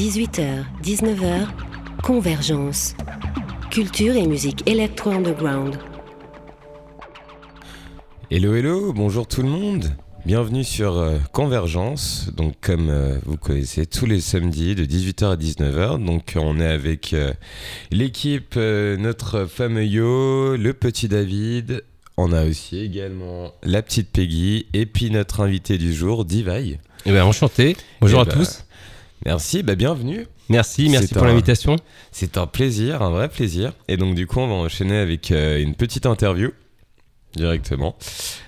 18h, 0.00 0.64
19h, 0.82 1.46
Convergence. 2.02 2.94
Culture 3.70 4.16
et 4.16 4.26
musique 4.26 4.66
électro-underground. 4.66 5.76
Hello, 8.30 8.54
hello, 8.54 8.94
bonjour 8.94 9.28
tout 9.28 9.42
le 9.42 9.50
monde. 9.50 9.94
Bienvenue 10.24 10.64
sur 10.64 10.96
euh, 10.96 11.18
Convergence. 11.34 12.30
Donc, 12.34 12.54
comme 12.62 12.88
euh, 12.88 13.18
vous 13.26 13.36
connaissez, 13.36 13.84
tous 13.84 14.06
les 14.06 14.22
samedis 14.22 14.74
de 14.74 14.86
18h 14.86 15.32
à 15.32 15.36
19h. 15.36 16.02
Donc, 16.02 16.32
on 16.34 16.58
est 16.58 16.66
avec 16.66 17.12
euh, 17.12 17.34
l'équipe, 17.90 18.56
notre 18.56 19.44
fameux 19.44 19.84
Yo, 19.84 20.56
le 20.56 20.72
petit 20.72 21.08
David. 21.08 21.84
On 22.16 22.32
a 22.32 22.46
aussi 22.46 22.78
également 22.78 23.52
la 23.62 23.82
petite 23.82 24.08
Peggy 24.12 24.64
et 24.72 24.86
puis 24.86 25.10
notre 25.10 25.40
invité 25.40 25.76
du 25.76 25.92
jour, 25.92 26.24
Divai. 26.24 26.78
Eh 27.04 27.12
ben, 27.12 27.24
enchanté. 27.24 27.76
Bonjour 28.00 28.20
Eh 28.20 28.22
à 28.22 28.24
ben, 28.24 28.38
tous. 28.38 28.64
Merci, 29.26 29.62
bah 29.62 29.74
bienvenue. 29.74 30.26
Merci, 30.48 30.88
merci 30.88 31.12
pour 31.12 31.26
l'invitation. 31.26 31.76
C'est 32.10 32.38
un 32.38 32.46
plaisir, 32.46 33.02
un 33.02 33.10
vrai 33.10 33.28
plaisir. 33.28 33.72
Et 33.86 33.98
donc 33.98 34.14
du 34.14 34.26
coup, 34.26 34.40
on 34.40 34.48
va 34.48 34.54
enchaîner 34.54 34.96
avec 34.96 35.30
euh, 35.30 35.62
une 35.62 35.74
petite 35.74 36.06
interview 36.06 36.50
directement. 37.36 37.96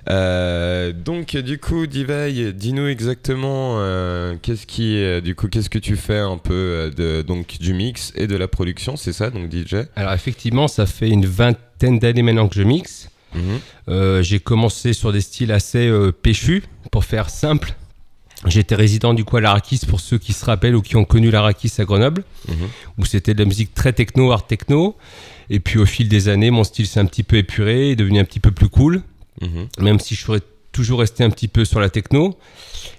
Euh, 0.09 0.93
donc 0.93 1.37
du 1.37 1.59
coup, 1.59 1.87
Divai, 1.87 2.53
dis-nous 2.55 2.89
exactement 2.89 3.77
euh, 3.81 4.35
qu'est-ce 4.41 4.67
qui, 4.67 4.98
du 5.21 5.35
coup, 5.35 5.48
qu'est-ce 5.48 5.69
que 5.69 5.79
tu 5.79 5.95
fais 5.95 6.19
un 6.19 6.39
peu 6.39 6.91
de 6.97 7.20
donc 7.20 7.59
du 7.61 7.75
mix 7.75 8.12
et 8.17 8.27
de 8.27 8.37
la 8.37 8.48
production, 8.48 8.97
c'est 8.97 9.12
ça, 9.12 9.29
donc 9.29 9.53
DJ. 9.53 9.87
Alors 9.95 10.15
effectivement, 10.15 10.69
ça 10.69 10.87
fait 10.87 11.11
une 11.11 11.27
vingtaine 11.27 11.98
d'années 11.98 12.23
maintenant 12.23 12.48
que 12.48 12.57
je 12.57 12.62
mixe. 12.62 13.11
Mhm. 13.34 14.23
J'ai 14.23 14.41
commencé 14.41 14.95
sur 14.95 15.12
des 15.12 15.20
styles 15.20 15.53
assez 15.53 15.93
péchus, 16.23 16.65
pour 16.91 17.05
faire 17.05 17.31
simple. 17.31 17.75
J'étais 18.46 18.74
résident 18.74 19.14
du 19.14 19.24
coup 19.24 19.37
à 19.37 19.41
l'Arakis 19.41 19.80
pour 19.88 20.01
ceux 20.01 20.19
qui 20.19 20.32
se 20.32 20.45
rappellent 20.45 20.74
ou 20.74 20.83
qui 20.83 20.96
ont 20.96 21.05
connu 21.05 21.30
l'Arakis 21.30 21.73
à 21.78 21.84
Grenoble, 21.84 22.24
Mhm. 22.48 22.55
où 22.98 23.05
c'était 23.05 23.34
de 23.34 23.39
la 23.39 23.44
musique 23.44 23.72
très 23.75 23.92
techno, 23.92 24.33
art 24.33 24.47
techno. 24.47 24.97
Et 25.50 25.61
puis 25.61 25.78
au 25.78 25.86
fil 25.86 26.08
des 26.08 26.28
années, 26.28 26.50
mon 26.50 26.64
style 26.64 26.86
s'est 26.86 26.98
un 27.00 27.06
petit 27.06 27.22
peu 27.22 27.36
épuré, 27.36 27.91
est 27.91 27.97
devenu 27.97 28.19
un 28.19 28.25
petit 28.25 28.41
peu 28.41 28.50
plus 28.50 28.69
cool, 28.69 29.02
Mhm. 29.41 29.69
même 29.80 30.00
si 30.00 30.14
je 30.14 30.22
serais 30.22 30.41
toujours 30.72 31.00
resté 31.00 31.22
un 31.22 31.30
petit 31.30 31.48
peu 31.48 31.64
sur 31.64 31.78
la 31.80 31.91
techno. 31.91 32.36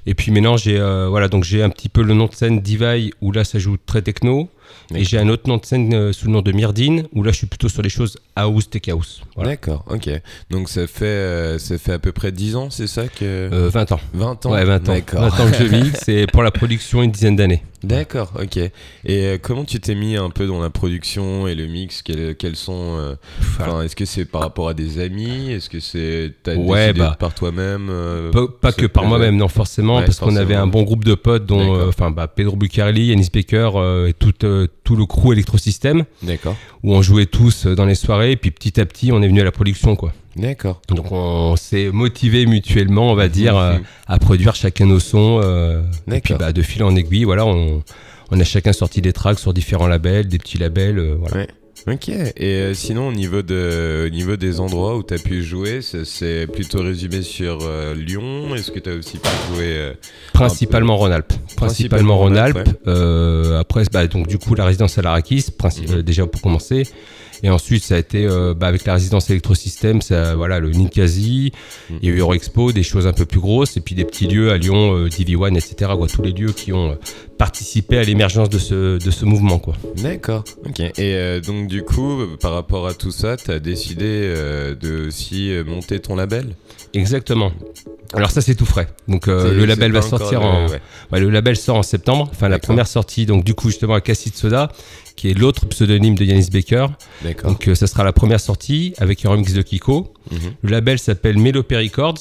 Et 0.05 0.13
puis 0.13 0.31
maintenant, 0.31 0.57
j'ai 0.57 0.77
euh, 0.79 1.07
voilà, 1.09 1.27
donc 1.27 1.43
j'ai 1.43 1.63
un 1.63 1.69
petit 1.69 1.89
peu 1.89 2.01
le 2.03 2.13
nom 2.13 2.27
de 2.27 2.33
scène 2.33 2.59
Divai 2.59 3.11
où 3.21 3.31
là 3.31 3.43
ça 3.43 3.59
joue 3.59 3.77
très 3.85 4.01
techno. 4.01 4.49
Et 4.95 5.03
j'ai 5.05 5.17
un 5.17 5.29
autre 5.29 5.47
nom 5.47 5.57
de 5.57 5.65
scène 5.65 5.93
euh, 5.93 6.13
sous 6.13 6.27
le 6.27 6.33
nom 6.33 6.41
de 6.41 6.51
Myrdine 6.51 7.07
où 7.13 7.23
là 7.23 7.31
je 7.31 7.37
suis 7.37 7.47
plutôt 7.47 7.69
sur 7.69 7.81
les 7.81 7.89
choses 7.89 8.17
house, 8.35 8.69
tech 8.69 8.81
house. 8.89 9.21
Voilà. 9.35 9.51
D'accord, 9.51 9.85
ok. 9.89 10.09
Donc 10.49 10.69
ça 10.69 10.87
fait, 10.87 11.05
euh, 11.05 11.57
ça 11.57 11.77
fait 11.77 11.93
à 11.93 11.99
peu 11.99 12.11
près 12.11 12.31
10 12.31 12.55
ans, 12.55 12.69
c'est 12.69 12.87
ça 12.87 13.07
que 13.07 13.23
Euh, 13.23 13.69
20 13.69 13.91
ans. 13.93 13.99
20 14.13 14.45
ans. 14.45 14.51
Ouais, 14.51 14.65
20 14.65 14.89
ans. 14.89 14.93
D'accord. 14.93 15.21
20 15.21 15.39
ans 15.43 15.51
que 15.51 15.57
je 15.67 15.75
mixe 15.75 16.07
et 16.09 16.27
pour 16.27 16.43
la 16.43 16.51
production 16.51 17.01
une 17.01 17.11
dizaine 17.11 17.35
d'années. 17.35 17.63
D'accord, 17.83 18.31
ok. 18.41 18.59
Et 19.05 19.39
comment 19.41 19.65
tu 19.65 19.79
t'es 19.79 19.93
mis 19.95 20.15
un 20.15 20.29
peu 20.29 20.47
dans 20.47 20.61
la 20.61 20.69
production 20.69 21.47
et 21.49 21.55
le 21.55 21.67
mix? 21.67 22.01
Quels, 22.01 22.35
quels 22.35 22.55
sont 22.55 23.17
Enfin, 23.39 23.81
est-ce 23.81 23.95
que 23.95 24.05
c'est 24.05 24.23
par 24.23 24.41
rapport 24.41 24.69
à 24.69 24.73
des 24.73 24.99
amis? 25.01 25.51
Est-ce 25.51 25.69
que 25.69 25.81
c'est 25.81 26.33
t'as 26.43 26.55
Ouais, 26.55 26.87
décidé 26.87 26.99
bah, 26.99 27.17
par 27.19 27.33
toi-même 27.35 27.91
pas, 28.61 28.71
que 28.71 28.85
par 28.85 29.03
moi-même, 29.03 29.35
non 29.35 29.49
forcément, 29.49 29.72
Ouais, 29.81 30.05
parce 30.05 30.19
qu'on 30.19 30.35
avait 30.35 30.53
forcément. 30.55 30.61
un 30.63 30.67
bon 30.67 30.83
groupe 30.83 31.03
de 31.03 31.15
potes, 31.15 31.45
dont 31.45 31.75
euh, 31.75 31.87
enfin 31.89 32.11
bah, 32.11 32.27
Pedro 32.27 32.55
Bucarelli, 32.55 33.07
Yanis 33.07 33.29
Baker 33.33 33.71
euh, 33.75 34.07
et 34.07 34.13
tout, 34.13 34.33
euh, 34.43 34.67
tout 34.83 34.95
le 34.95 35.05
crew 35.05 35.31
électrosystème, 35.33 36.03
D'accord, 36.21 36.55
où 36.83 36.93
on 36.93 37.01
jouait 37.01 37.25
tous 37.25 37.65
dans 37.65 37.85
les 37.85 37.95
soirées, 37.95 38.31
et 38.31 38.35
puis 38.37 38.51
petit 38.51 38.79
à 38.79 38.85
petit 38.85 39.11
on 39.11 39.21
est 39.21 39.27
venu 39.27 39.41
à 39.41 39.43
la 39.45 39.51
production 39.51 39.95
quoi. 39.95 40.13
d'accord. 40.35 40.81
Donc 40.89 41.11
on 41.11 41.55
s'est 41.55 41.89
motivé 41.91 42.45
mutuellement, 42.45 43.11
on 43.11 43.15
va 43.15 43.27
dire, 43.27 43.55
Mhm. 43.55 43.81
à 44.07 44.19
produire 44.19 44.55
chacun 44.55 44.85
nos 44.85 44.99
sons. 44.99 45.39
euh, 45.43 45.81
et 46.11 46.19
puis 46.21 46.33
bah, 46.35 46.51
de 46.53 46.61
fil 46.61 46.83
en 46.83 46.95
aiguille, 46.95 47.23
voilà, 47.23 47.45
on, 47.45 47.83
on 48.31 48.39
a 48.39 48.43
chacun 48.43 48.73
sorti 48.73 49.01
des 49.01 49.13
tracks 49.13 49.39
sur 49.39 49.53
différents 49.53 49.87
labels, 49.87 50.27
des 50.27 50.37
petits 50.37 50.57
labels, 50.57 50.97
euh, 50.99 51.15
voilà. 51.19 51.35
Ouais. 51.37 51.47
Ok. 51.85 52.07
Et 52.09 52.33
euh, 52.39 52.73
sinon, 52.73 53.09
au 53.09 53.11
niveau, 53.11 53.41
de, 53.41 54.05
au 54.07 54.09
niveau 54.09 54.37
des 54.37 54.59
endroits 54.61 54.95
où 54.95 55.03
tu 55.03 55.13
as 55.13 55.17
pu 55.17 55.43
jouer, 55.43 55.81
c'est- 55.81 56.47
plutôt 56.47 56.81
résumé 56.81 57.21
sur 57.23 57.59
euh, 57.63 57.93
Lyon 57.93 58.55
Est-ce 58.55 58.71
que 58.71 58.79
tu 58.79 58.89
as 58.89 58.93
aussi 58.93 59.17
pu 59.17 59.29
jouer 59.53 59.77
euh, 59.77 59.93
Principalement 60.33 60.95
Rhône-Alpes. 60.95 61.33
Principalement 61.57 62.17
Rhône-Alpes. 62.17 62.69
Euh, 62.87 63.59
après, 63.59 63.83
bah, 63.91 64.07
donc 64.07 64.27
du 64.27 64.37
coup 64.37 64.55
la 64.55 64.65
résidence 64.65 64.97
à 64.97 65.01
l'Arakis, 65.01 65.47
Mhm. 65.61 65.97
euh, 65.97 66.01
déjà 66.03 66.25
pour 66.25 66.41
commencer. 66.41 66.83
Et 67.43 67.49
ensuite, 67.49 67.83
ça 67.83 67.95
a 67.95 67.97
été 67.97 68.25
euh, 68.25 68.53
bah, 68.53 68.67
avec 68.67 68.85
la 68.85 68.93
résidence 68.93 69.29
électrosystème, 69.29 70.01
ça, 70.01 70.33
voilà, 70.33 70.59
le 70.59 70.71
Ninkasi, 70.71 71.51
il 71.89 72.09
y 72.09 72.11
a 72.11 72.15
eu 72.15 72.19
Eurexpo, 72.19 72.71
des 72.71 72.83
choses 72.83 73.05
un 73.05 73.11
peu 73.11 73.25
plus 73.25 73.41
grosses, 73.41 73.75
et 73.75 73.81
puis 73.81 73.95
des 73.95 74.05
petits 74.05 74.27
lieux 74.27 74.51
à 74.51 74.57
Lyon, 74.57 74.95
euh, 74.95 75.09
DV1, 75.09 75.55
etc. 75.55 75.91
Quoi, 75.97 76.07
tous 76.07 76.21
les 76.21 76.31
lieux 76.31 76.53
qui 76.53 76.71
ont 76.71 76.91
euh, 76.91 76.95
participé 77.37 77.97
à 77.97 78.03
l'émergence 78.03 78.49
de 78.49 78.57
ce, 78.57 78.97
de 78.97 79.11
ce 79.11 79.25
mouvement. 79.25 79.59
Quoi. 79.59 79.75
D'accord, 79.97 80.45
ok. 80.65 80.79
Et 80.79 80.93
euh, 80.99 81.41
donc 81.41 81.67
du 81.67 81.83
coup, 81.83 82.21
par 82.39 82.53
rapport 82.53 82.87
à 82.87 82.93
tout 82.93 83.11
ça, 83.11 83.35
tu 83.35 83.51
as 83.51 83.59
décidé 83.59 84.33
de 84.79 85.07
aussi 85.07 85.51
monter 85.65 85.99
ton 85.99 86.15
label? 86.15 86.55
Exactement. 86.93 87.51
Alors 88.13 88.29
ça 88.29 88.41
c'est 88.41 88.55
tout 88.55 88.65
frais. 88.65 88.87
Donc 89.07 89.27
euh, 89.27 89.53
le 89.53 89.65
label 89.65 89.91
va 89.91 90.01
sortir 90.03 90.41
en, 90.43 90.67
ouais. 90.67 90.79
Ouais, 91.11 91.19
le 91.19 91.29
label 91.29 91.55
sort 91.55 91.77
en 91.77 91.83
septembre. 91.83 92.29
Enfin, 92.31 92.49
la 92.49 92.59
première 92.59 92.87
sortie, 92.87 93.25
donc 93.25 93.43
du 93.43 93.55
coup, 93.55 93.69
justement, 93.69 93.95
à 93.95 94.01
Cassid 94.01 94.35
Soda, 94.35 94.71
qui 95.15 95.29
est 95.29 95.33
l'autre 95.33 95.65
pseudonyme 95.65 96.15
de 96.15 96.25
Yanis 96.25 96.49
Baker. 96.51 96.87
D'accord. 97.23 97.51
Donc, 97.51 97.67
euh, 97.67 97.75
ça 97.75 97.87
sera 97.87 98.03
la 98.03 98.13
première 98.13 98.39
sortie 98.39 98.93
avec 98.97 99.25
un 99.25 99.29
remix 99.29 99.53
de 99.53 99.61
Kiko. 99.61 100.13
Mhm. 100.31 100.37
Le 100.61 100.69
label 100.71 100.99
s'appelle 100.99 101.37
Mélopée 101.37 101.77
Records. 101.77 102.19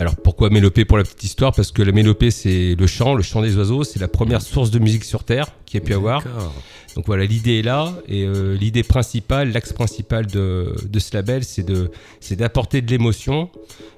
Alors, 0.00 0.16
pourquoi 0.16 0.50
Mélopée 0.50 0.84
pour 0.84 0.98
la 0.98 1.04
petite 1.04 1.24
histoire? 1.24 1.52
Parce 1.52 1.72
que 1.72 1.82
la 1.82 1.92
mélopée, 1.92 2.30
c'est 2.30 2.74
le 2.78 2.86
chant, 2.86 3.14
le 3.14 3.22
chant 3.22 3.42
des 3.42 3.56
oiseaux. 3.56 3.84
C'est 3.84 3.98
la 3.98 4.08
première 4.08 4.42
source 4.42 4.70
de 4.70 4.78
musique 4.78 5.04
sur 5.04 5.24
Terre 5.24 5.48
qui 5.66 5.76
a 5.76 5.80
pu 5.80 5.94
avoir. 5.94 6.22
Donc 6.94 7.06
voilà, 7.06 7.24
l'idée 7.24 7.58
est 7.58 7.62
là. 7.62 7.94
Et 8.06 8.24
euh, 8.24 8.54
l'idée 8.54 8.82
principale, 8.82 9.52
l'axe 9.52 9.72
principal 9.72 10.26
de, 10.26 10.74
de 10.84 10.98
ce 10.98 11.14
label, 11.14 11.44
c'est 11.44 11.62
de, 11.62 11.90
c'est 12.20 12.36
d'apporter 12.36 12.80
de 12.82 12.90
l'émotion, 12.90 13.50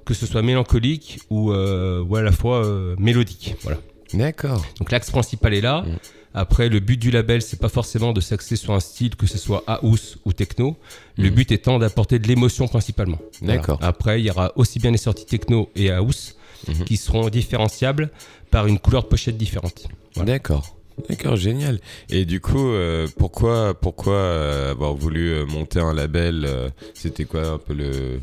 que 0.04 0.14
ce 0.14 0.26
soit 0.26 0.42
mélancolique 0.42 1.18
ou, 1.28 1.52
euh, 1.52 2.02
ou 2.02 2.16
à 2.16 2.22
la 2.22 2.32
fois 2.32 2.64
euh, 2.64 2.94
mélodique. 2.98 3.56
Voilà. 3.62 3.78
D'accord. 4.14 4.64
Donc 4.78 4.90
l'axe 4.90 5.10
principal 5.10 5.54
est 5.54 5.60
là. 5.60 5.82
Mm. 5.82 5.96
Après, 6.32 6.68
le 6.68 6.78
but 6.80 6.96
du 6.96 7.10
label, 7.10 7.42
c'est 7.42 7.58
pas 7.58 7.68
forcément 7.68 8.12
de 8.12 8.20
s'axer 8.20 8.54
sur 8.56 8.72
un 8.72 8.80
style, 8.80 9.16
que 9.16 9.26
ce 9.26 9.36
soit 9.38 9.64
house 9.66 10.16
ou 10.24 10.32
techno. 10.32 10.76
Le 11.18 11.28
Mm. 11.30 11.34
but 11.34 11.52
étant 11.52 11.78
d'apporter 11.78 12.18
de 12.20 12.28
l'émotion 12.28 12.68
principalement. 12.68 13.18
Voilà. 13.40 13.56
D'accord. 13.56 13.78
Après, 13.82 14.20
il 14.20 14.26
y 14.26 14.30
aura 14.30 14.52
aussi 14.56 14.78
bien 14.78 14.90
les 14.92 14.96
sorties 14.98 15.26
techno 15.26 15.70
et 15.74 15.90
house 15.90 16.36
Mhm. 16.68 16.84
qui 16.84 16.96
seront 16.96 17.28
différenciables 17.30 18.10
par 18.50 18.66
une 18.66 18.78
couleur 18.78 19.02
de 19.04 19.08
pochette 19.08 19.36
différente. 19.36 19.88
Voilà. 20.14 20.32
D'accord. 20.34 20.76
D'accord, 21.08 21.34
génial. 21.36 21.80
Et 22.10 22.26
du 22.26 22.40
coup, 22.40 22.68
euh, 22.68 23.08
pourquoi, 23.16 23.72
pourquoi 23.80 24.12
euh, 24.12 24.70
avoir 24.72 24.92
voulu 24.94 25.30
euh, 25.32 25.46
monter 25.46 25.80
un 25.80 25.94
label 25.94 26.44
euh, 26.46 26.68
C'était 26.94 27.24
quoi 27.24 27.46
un 27.52 27.58
peu 27.58 27.72
le, 27.72 28.20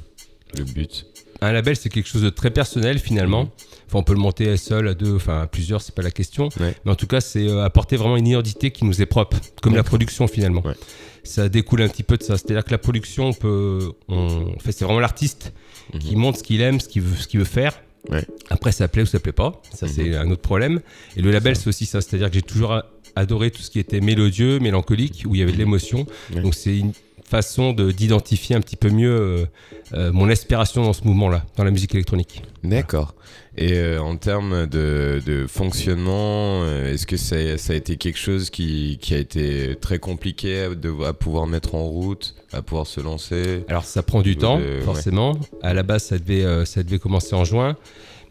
le 0.55 0.63
but? 0.63 1.07
Un 1.41 1.51
label, 1.51 1.75
c'est 1.75 1.89
quelque 1.89 2.07
chose 2.07 2.21
de 2.21 2.29
très 2.29 2.51
personnel 2.51 2.99
finalement. 2.99 3.49
Mhm. 3.87 3.89
Enfin, 3.89 3.99
on 3.99 4.03
peut 4.03 4.13
le 4.13 4.19
monter 4.19 4.49
à 4.49 4.57
seul, 4.57 4.87
à 4.87 4.93
deux, 4.93 5.15
enfin 5.15 5.41
à 5.41 5.47
plusieurs, 5.47 5.81
c'est 5.81 5.95
pas 5.95 6.01
la 6.01 6.11
question. 6.11 6.49
Ouais. 6.59 6.75
Mais 6.85 6.91
en 6.91 6.95
tout 6.95 7.07
cas, 7.07 7.21
c'est 7.21 7.47
euh, 7.47 7.63
apporter 7.63 7.95
vraiment 7.97 8.17
une 8.17 8.27
identité 8.27 8.71
qui 8.71 8.85
nous 8.85 9.01
est 9.01 9.05
propre, 9.05 9.37
comme 9.61 9.75
la 9.75 9.83
production 9.83 10.27
finalement. 10.27 10.61
Ouais. 10.65 10.75
Ça 11.23 11.49
découle 11.49 11.81
un 11.81 11.89
petit 11.89 12.03
peu 12.03 12.17
de 12.17 12.23
ça. 12.23 12.37
C'est-à-dire 12.37 12.63
que 12.63 12.71
la 12.71 12.77
production, 12.77 13.27
on 13.27 13.33
peut, 13.33 13.91
on, 14.07 14.53
en 14.55 14.59
fait, 14.59 14.71
c'est 14.71 14.85
vraiment 14.85 14.99
l'artiste 14.99 15.53
Mhm. 15.93 15.99
qui 15.99 16.15
montre 16.17 16.37
ce 16.39 16.43
qu'il 16.43 16.59
aime, 16.61 16.79
ce 16.81 16.87
qu'il 16.89 17.01
veut, 17.01 17.15
ce 17.15 17.27
qu'il 17.27 17.39
veut 17.39 17.45
faire. 17.45 17.79
Ouais. 18.09 18.25
Après, 18.49 18.71
ça 18.73 18.87
plaît 18.89 19.03
ou 19.03 19.05
ça 19.05 19.19
plaît 19.19 19.31
pas. 19.33 19.61
Ça, 19.73 19.85
Mhm. 19.85 19.91
c'est 19.93 20.15
un 20.15 20.29
autre 20.31 20.41
problème. 20.41 20.81
Et 21.15 21.21
le 21.21 21.31
label, 21.31 21.55
c'est 21.55 21.67
aussi 21.67 21.85
ça. 21.85 22.01
C'est-à-dire 22.01 22.27
que 22.29 22.35
j'ai 22.35 22.41
toujours 22.41 22.81
adoré 23.15 23.51
tout 23.51 23.61
ce 23.61 23.69
qui 23.71 23.79
était 23.79 24.01
mélodieux, 24.01 24.59
mélancolique, 24.59 25.23
où 25.25 25.33
il 25.35 25.39
y 25.39 25.43
avait 25.43 25.51
de 25.53 25.57
l'émotion. 25.57 26.05
Ouais. 26.33 26.41
Donc, 26.41 26.55
c'est 26.55 26.77
une 26.77 26.91
façon 27.29 27.73
de 27.73 27.91
d'identifier 27.91 28.55
un 28.55 28.61
petit 28.61 28.75
peu 28.77 28.89
mieux 28.89 29.11
euh, 29.11 29.45
euh, 29.93 30.11
mon 30.11 30.29
inspiration 30.29 30.83
dans 30.83 30.93
ce 30.93 31.03
mouvement-là, 31.03 31.45
dans 31.57 31.63
la 31.63 31.71
musique 31.71 31.93
électronique. 31.93 32.41
D'accord. 32.63 33.13
Et 33.57 33.73
euh, 33.73 33.99
en 34.01 34.17
termes 34.17 34.67
de, 34.67 35.21
de 35.25 35.45
fonctionnement, 35.47 36.65
est-ce 36.85 37.05
que 37.07 37.17
ça, 37.17 37.57
ça 37.57 37.73
a 37.73 37.75
été 37.75 37.97
quelque 37.97 38.19
chose 38.19 38.49
qui, 38.49 38.97
qui 39.01 39.13
a 39.13 39.17
été 39.17 39.75
très 39.81 39.99
compliqué 39.99 40.61
à, 40.61 40.75
de, 40.75 40.93
à 41.05 41.13
pouvoir 41.13 41.47
mettre 41.47 41.75
en 41.75 41.83
route, 41.85 42.35
à 42.53 42.61
pouvoir 42.61 42.85
se 42.87 43.01
lancer? 43.01 43.63
Alors 43.67 43.83
ça 43.85 44.03
prend 44.03 44.21
du 44.21 44.37
temps, 44.37 44.59
de- 44.59 44.79
forcément. 44.85 45.37
À 45.61 45.73
la 45.73 45.83
base, 45.83 46.03
ça 46.05 46.17
devait, 46.19 46.65
ça 46.65 46.83
devait 46.83 46.99
commencer 46.99 47.35
en 47.35 47.45
juin. 47.45 47.77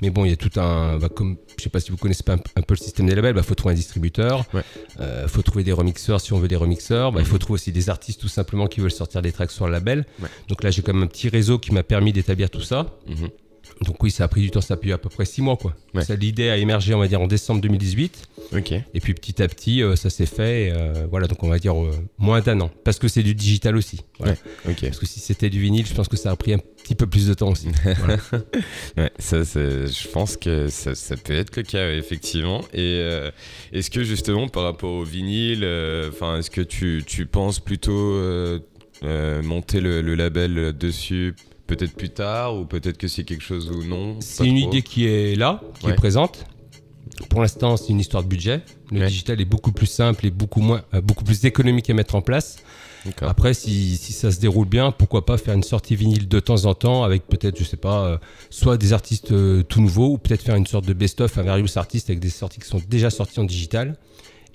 Mais 0.02 0.10
bon, 0.10 0.24
il 0.24 0.30
y 0.30 0.32
a 0.32 0.36
tout 0.36 0.50
un. 0.60 0.98
bah, 0.98 1.08
comme, 1.08 1.36
je 1.58 1.62
sais 1.64 1.70
pas 1.70 1.80
si 1.80 1.90
vous 1.90 1.96
connaissez 1.96 2.22
pas 2.22 2.34
un, 2.34 2.38
un 2.56 2.62
peu 2.62 2.74
le 2.74 2.78
système 2.78 3.06
des 3.06 3.14
labels, 3.14 3.34
il 3.36 3.42
faut 3.42 3.54
trouver 3.54 3.72
un 3.72 3.76
distributeur, 3.76 4.44
Ouais. 4.52 4.62
il 4.98 5.28
faut 5.28 5.42
trouver 5.42 5.64
des 5.64 5.72
remixeurs 5.72 6.20
si 6.20 6.32
on 6.32 6.38
veut 6.38 6.48
des 6.48 6.56
remixeurs, 6.56 7.12
il 7.18 7.24
faut 7.24 7.38
trouver 7.38 7.54
aussi 7.54 7.72
des 7.72 7.88
artistes 7.88 8.20
tout 8.20 8.28
simplement 8.28 8.66
qui 8.66 8.80
veulent 8.80 8.90
sortir 8.90 9.22
des 9.22 9.32
tracks 9.32 9.50
sur 9.50 9.66
le 9.66 9.72
label. 9.72 10.04
Ouais. 10.20 10.28
Donc 10.48 10.62
là, 10.62 10.70
j'ai 10.70 10.82
quand 10.82 10.92
même 10.92 11.02
un 11.02 11.06
petit 11.06 11.28
réseau 11.28 11.58
qui 11.58 11.72
m'a 11.72 11.82
permis 11.82 12.12
d'établir 12.12 12.50
tout 12.50 12.60
ça. 12.62 12.94
Mhm. 13.08 13.28
Donc 13.84 14.02
oui, 14.02 14.10
ça 14.10 14.24
a 14.24 14.28
pris 14.28 14.40
du 14.42 14.50
temps, 14.50 14.60
ça 14.60 14.74
a 14.74 14.76
pris 14.76 14.92
à 14.92 14.98
peu 14.98 15.08
près 15.08 15.24
six 15.24 15.42
mois 15.42 15.56
quoi. 15.56 15.74
Ouais. 15.94 16.04
Ça, 16.04 16.14
L'idée 16.16 16.48
a 16.48 16.56
émergé, 16.56 16.94
on 16.94 16.98
va 16.98 17.08
dire, 17.08 17.20
en 17.20 17.26
décembre 17.26 17.60
2018. 17.60 18.28
Ok. 18.56 18.72
Et 18.72 19.00
puis 19.00 19.12
petit 19.14 19.42
à 19.42 19.48
petit, 19.48 19.82
euh, 19.82 19.96
ça 19.96 20.08
s'est 20.10 20.26
fait. 20.26 20.72
euh, 20.72 21.06
voilà, 21.10 21.26
donc 21.26 21.42
on 21.42 21.48
va 21.48 21.58
dire 21.58 21.80
euh, 21.80 21.90
moins 22.18 22.40
d'un 22.40 22.60
an. 22.60 22.70
Parce 22.84 22.98
que 22.98 23.08
c'est 23.08 23.22
du 23.22 23.34
digital 23.34 23.76
aussi. 23.76 24.00
Voilà. 24.18 24.34
Parce 24.64 24.98
que 24.98 25.06
si 25.06 25.20
c'était 25.20 25.50
du 25.50 25.60
vinyle, 25.60 25.86
je 25.86 25.94
pense 25.94 26.08
que 26.08 26.16
ça 26.16 26.30
a 26.30 26.36
pris 26.36 26.54
un 26.54 26.58
petit 26.58 26.94
peu 26.94 27.06
plus 27.06 27.26
de 27.28 27.34
temps 27.34 27.50
aussi. 27.50 27.68
Voilà. 27.98 28.16
Ouais, 28.96 29.10
ça, 29.18 29.42
je 29.42 30.08
pense 30.08 30.36
que 30.36 30.68
ça, 30.68 30.94
ça 30.94 31.16
peut 31.16 31.34
être 31.34 31.56
le 31.56 31.62
cas, 31.62 31.90
effectivement. 31.92 32.64
Et 32.72 33.00
est-ce 33.72 33.90
que 33.90 34.04
justement, 34.04 34.48
par 34.48 34.62
rapport 34.62 34.90
au 34.92 35.04
vinyle, 35.04 35.66
enfin, 36.08 36.38
est-ce 36.38 36.50
que 36.50 36.60
tu, 36.60 37.02
tu 37.06 37.26
penses 37.26 37.58
plutôt 37.60 38.18
monter 39.42 39.80
le, 39.80 40.00
le 40.00 40.14
label 40.14 40.76
dessus 40.76 41.34
peut-être 41.66 41.92
plus 41.94 42.10
tard 42.10 42.56
ou 42.56 42.64
peut-être 42.64 42.98
que 42.98 43.08
c'est 43.08 43.24
quelque 43.24 43.42
chose 43.42 43.70
ou 43.70 43.82
non 43.84 44.16
C'est 44.20 44.46
une 44.46 44.58
trop 44.60 44.68
idée 44.70 44.82
qui 44.82 45.06
est 45.06 45.34
là, 45.36 45.60
qui 45.80 45.86
Ouais. 45.86 45.92
est 45.92 45.96
présente. 45.96 46.46
Pour 47.30 47.40
l'instant, 47.40 47.76
c'est 47.76 47.88
une 47.88 48.00
histoire 48.00 48.22
de 48.22 48.28
budget. 48.28 48.60
Le 48.90 49.00
Ouais. 49.00 49.06
digital 49.08 49.40
est 49.40 49.44
beaucoup 49.46 49.72
plus 49.72 49.86
simple 49.86 50.26
et 50.26 50.30
beaucoup, 50.30 50.60
moins, 50.60 50.82
euh, 50.94 51.00
beaucoup 51.00 51.24
plus 51.24 51.44
économique 51.44 51.88
à 51.90 51.94
mettre 51.94 52.14
en 52.14 52.20
place. 52.22 52.58
Après, 53.22 53.54
si, 53.54 53.96
si 53.96 54.12
ça 54.12 54.32
se 54.32 54.40
déroule 54.40 54.66
bien, 54.66 54.90
pourquoi 54.90 55.24
pas 55.24 55.38
faire 55.38 55.54
une 55.54 55.62
sortie 55.62 55.94
vinyle 55.94 56.26
de 56.26 56.40
temps 56.40 56.64
en 56.64 56.74
temps 56.74 57.04
avec 57.04 57.26
peut-être, 57.28 57.56
je 57.56 57.62
sais 57.62 57.76
pas, 57.76 58.04
euh, 58.06 58.18
soit 58.50 58.76
des 58.76 58.92
artistes 58.92 59.30
euh, 59.30 59.62
tout 59.62 59.80
nouveaux 59.80 60.08
ou 60.14 60.18
peut-être 60.18 60.42
faire 60.42 60.56
une 60.56 60.66
sorte 60.66 60.86
de 60.86 60.92
best-of, 60.92 61.38
un 61.38 61.42
various 61.44 61.68
artist 61.76 62.10
avec 62.10 62.18
des 62.18 62.30
sorties 62.30 62.58
qui 62.58 62.66
sont 62.66 62.82
déjà 62.88 63.10
sorties 63.10 63.38
en 63.38 63.44
digital 63.44 63.96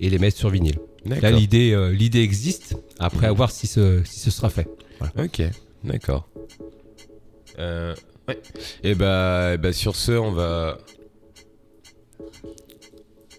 et 0.02 0.10
les 0.10 0.20
mettre 0.20 0.38
sur 0.38 0.50
vinyle. 0.50 0.80
Là, 1.06 1.32
l'idée, 1.32 1.90
l'idée 1.94 2.22
existe. 2.22 2.76
Après, 3.00 3.28
à 3.28 3.32
voir 3.32 3.52
si 3.52 3.68
ce, 3.68 4.02
si 4.04 4.20
ce 4.20 4.30
sera 4.32 4.50
fait. 4.50 4.68
Ok, 5.18 5.42
d'accord. 5.86 6.28
Euh, 7.62 7.96
ouais. 8.28 8.42
Et 8.84 8.96
bah, 8.96 9.52
et 9.54 9.58
bah, 9.58 9.72
sur 9.74 9.96
ce, 9.96 10.12
on 10.14 10.32
va. 10.32 10.78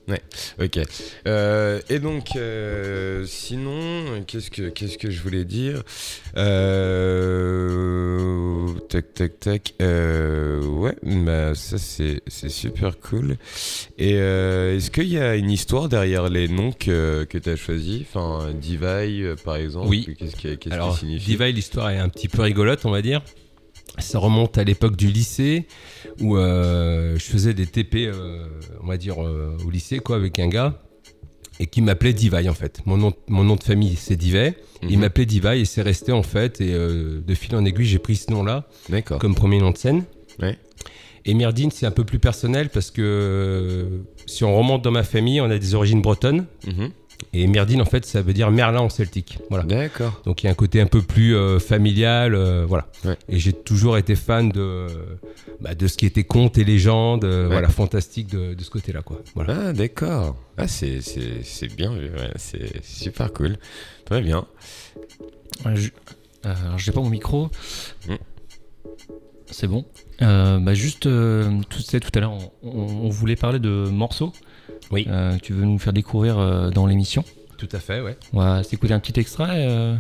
Ouais, 0.09 0.21
ok. 0.61 0.81
Euh, 1.29 1.81
et 1.89 2.01
donc, 2.01 2.35
euh, 2.35 3.25
sinon, 3.25 4.25
qu'est-ce 4.27 4.51
que 4.51 4.69
qu'est-ce 4.69 4.99
que 4.99 5.13
je 5.13 5.23
voulais 5.23 5.45
dire 5.45 5.85
euh, 6.37 7.63
Tac, 8.89 9.15
tac, 9.15 9.39
tac. 9.39 9.75
Ouais, 9.79 10.97
bah 11.03 11.55
ça 11.55 11.79
c'est 11.79 12.21
c'est 12.27 12.49
super 12.49 12.99
cool. 12.99 13.37
Et 13.97 14.15
est-ce 14.15 14.91
qu'il 14.91 15.07
y 15.07 15.19
a 15.19 15.37
une 15.37 15.53
histoire 15.53 15.89
derrière 15.89 16.29
les 16.29 16.49
noms 16.49 16.73
que 16.73 17.23
que 17.25 17.39
t'as 17.39 17.55
choisis? 17.55 18.03
Enfin, 18.03 18.51
euh, 18.51 19.37
par 19.45 19.55
exemple. 19.55 19.87
Oui. 19.87 20.17
Qu'est-ce 20.19 20.35
qui 20.35 20.59
qu'est-ce 20.59 20.75
Alors, 20.75 20.95
qui 20.95 21.01
signifie? 21.01 21.27
Divide, 21.37 21.55
l'histoire 21.55 21.91
est 21.91 21.99
un 21.99 22.09
petit 22.09 22.29
peu 22.29 22.43
rigolote, 22.43 22.85
on 22.85 22.91
va 22.91 23.03
dire. 23.03 23.23
Ça 23.99 24.19
remonte 24.19 24.57
à 24.59 24.65
l'époque 24.65 24.97
du 24.97 25.09
lycée 25.09 25.67
où 26.21 26.37
euh, 26.37 27.17
je 27.19 27.25
faisais 27.25 27.55
des 27.55 27.67
TP, 27.67 28.07
euh, 28.07 28.47
on 28.83 28.87
va 28.87 28.97
dire, 28.97 29.23
euh, 29.23 29.57
au 29.67 29.71
lycée, 29.71 29.99
quoi, 29.99 30.17
avec 30.17 30.39
un 30.39 30.49
gars 30.49 30.81
et 31.61 31.67
qui 31.67 31.83
m'appelait 31.83 32.15
Divide 32.15 32.49
en 32.49 32.55
fait. 32.55 32.81
Mon 32.87 32.97
nom, 32.97 33.13
mon 33.29 33.45
nom 33.45 33.57
de 33.57 33.63
famille 33.63 33.95
c'est 33.97 34.17
Divey. 34.17 34.55
Il 34.83 34.95
Mhm. 34.97 35.01
m'appelait 35.01 35.27
Divide 35.27 35.59
et 35.61 35.65
c'est 35.67 35.83
resté 35.83 36.11
en 36.11 36.23
fait. 36.23 36.61
Et 36.63 36.73
de 36.73 37.35
fil 37.35 37.55
en 37.55 37.65
aiguille, 37.65 37.87
j'ai 37.87 37.99
pris 37.99 38.17
ce 38.17 38.31
nom-là 38.31 38.67
comme 39.19 39.35
premier 39.35 39.59
nom 39.61 39.71
de 39.71 39.77
scène. 39.77 40.05
Ouais. 40.41 40.59
Et 41.25 41.35
Myrdine, 41.35 41.71
c'est 41.71 41.87
un 41.87 41.91
peu 41.93 42.03
plus 42.05 42.19
personnel 42.19 42.69
parce 42.71 42.91
que 42.91 44.01
si 44.27 44.43
on 44.43 44.57
remonte 44.57 44.83
dans 44.83 44.91
ma 44.91 45.05
famille, 45.05 45.41
on 45.41 45.51
a 45.51 45.59
des 45.59 45.75
origines 45.75 46.01
bretonnes. 46.03 46.47
Mhm. 46.67 46.91
Et 47.33 47.47
Myrdine, 47.47 47.81
en 47.81 47.85
fait, 47.87 48.05
ça 48.05 48.23
veut 48.23 48.33
dire 48.33 48.51
Merlin 48.51 48.81
en 48.81 48.89
celtique. 48.89 49.39
Voilà. 49.51 49.65
D'accord. 49.65 50.21
Donc 50.25 50.43
il 50.43 50.47
y 50.47 50.49
a 50.49 50.53
un 50.53 50.57
côté 50.57 50.81
un 50.81 50.87
peu 50.87 51.03
plus 51.03 51.35
euh, 51.37 51.59
familial, 51.59 52.35
euh, 52.35 52.65
voilà. 52.67 52.87
Ouais. 53.05 53.17
Et 53.29 53.39
j'ai 53.39 53.53
toujours 53.53 53.97
été 53.99 54.15
fan 54.17 54.51
de, 54.51 54.87
bah, 55.61 55.75
de 55.75 55.87
ce 55.87 55.97
qui 55.97 56.07
était 56.07 56.25
contes 56.25 56.59
et 56.59 56.65
légendes, 56.65 57.25
euh, 57.25 57.45
Ouais. 57.45 57.53
voilà, 57.53 57.69
fantastique 57.69 58.29
de, 58.29 58.55
de 58.55 58.63
ce 58.63 58.71
côté-là, 58.71 59.03
quoi. 59.03 59.21
Voilà. 59.35 59.69
Ah, 59.69 59.73
d'accord. 59.73 60.37
Ah, 60.57 60.69
c'est, 60.69 61.01
c'est, 61.01 61.43
c'est 61.43 61.69
bien 61.75 61.93
vu, 61.95 62.11
ouais, 62.11 62.31
c'est 62.37 62.85
super 62.85 63.33
cool. 63.33 63.57
Très 64.05 64.21
bien. 64.23 64.47
Ouais, 65.65 65.77
je- 65.77 65.91
euh, 66.47 66.55
alors, 66.67 66.79
j'ai 66.79 66.93
pas 66.93 67.01
mon 67.01 67.09
micro. 67.11 67.51
Mm. 68.09 68.15
C'est 69.51 69.67
bon. 69.67 69.85
Euh, 70.23 70.59
bah, 70.59 70.75
juste, 70.75 71.07
euh, 71.07 71.61
tu 71.69 71.83
sais, 71.83 72.01
tout 72.01 72.11
à 72.15 72.21
l'heure, 72.21 72.33
on, 72.33 72.51
on- 72.63 73.05
on 73.05 73.09
voulait 73.11 73.37
parler 73.37 73.59
de 73.59 73.89
morceaux. 73.91 74.33
Oui. 74.93 75.07
Euh, 75.09 75.37
que 75.39 75.43
tu 75.43 75.53
veux 75.55 75.65
nous 75.65 75.79
faire 75.79 75.93
découvrir 75.93 76.39
euh, 76.39 76.71
dans 76.71 76.87
l'émission? 76.87 77.25
Tout 77.59 77.69
à 77.73 77.81
fait, 77.81 78.01
ouais. 78.01 78.17
On 78.33 78.39
va 78.41 78.63
s'écouter 78.63 78.93
un 78.93 79.01
petit 79.01 79.19
extrait, 79.19 79.67
euh, 79.69 79.97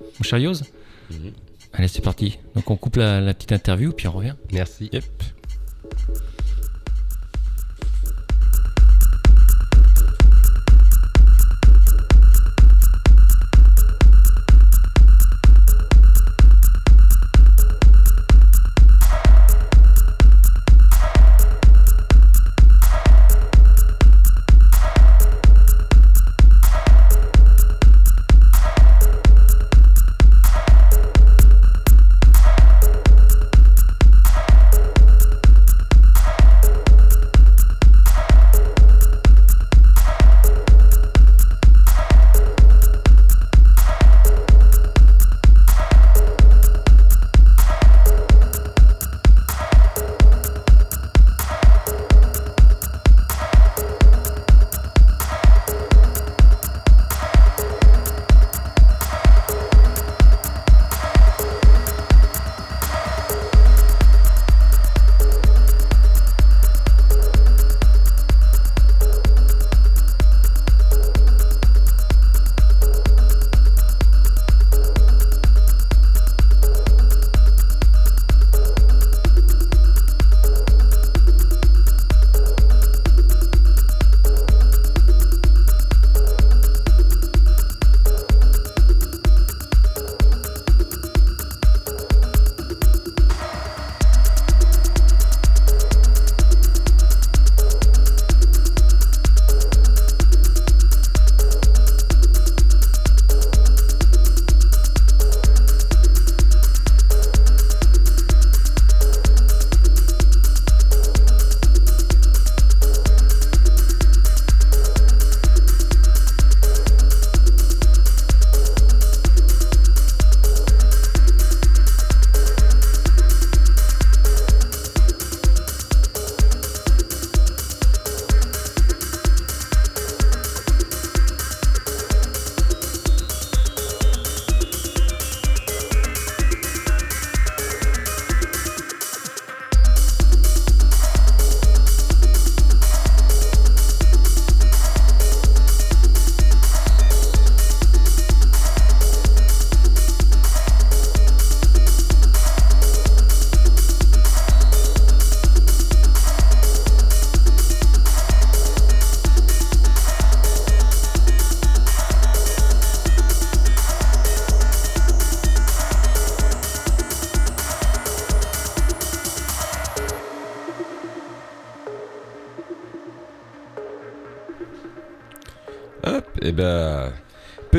mon 0.00 0.22
cher 0.22 0.38
Mhm. 0.38 1.32
Allez, 1.72 1.88
c'est 1.88 2.02
parti. 2.02 2.38
Donc, 2.54 2.70
on 2.70 2.76
coupe 2.76 2.96
la, 2.96 3.20
la 3.20 3.34
petite 3.34 3.52
interview, 3.52 3.92
puis 3.92 4.08
on 4.08 4.12
revient. 4.12 4.34
Merci. 4.52 4.88
Yep. 4.92 5.04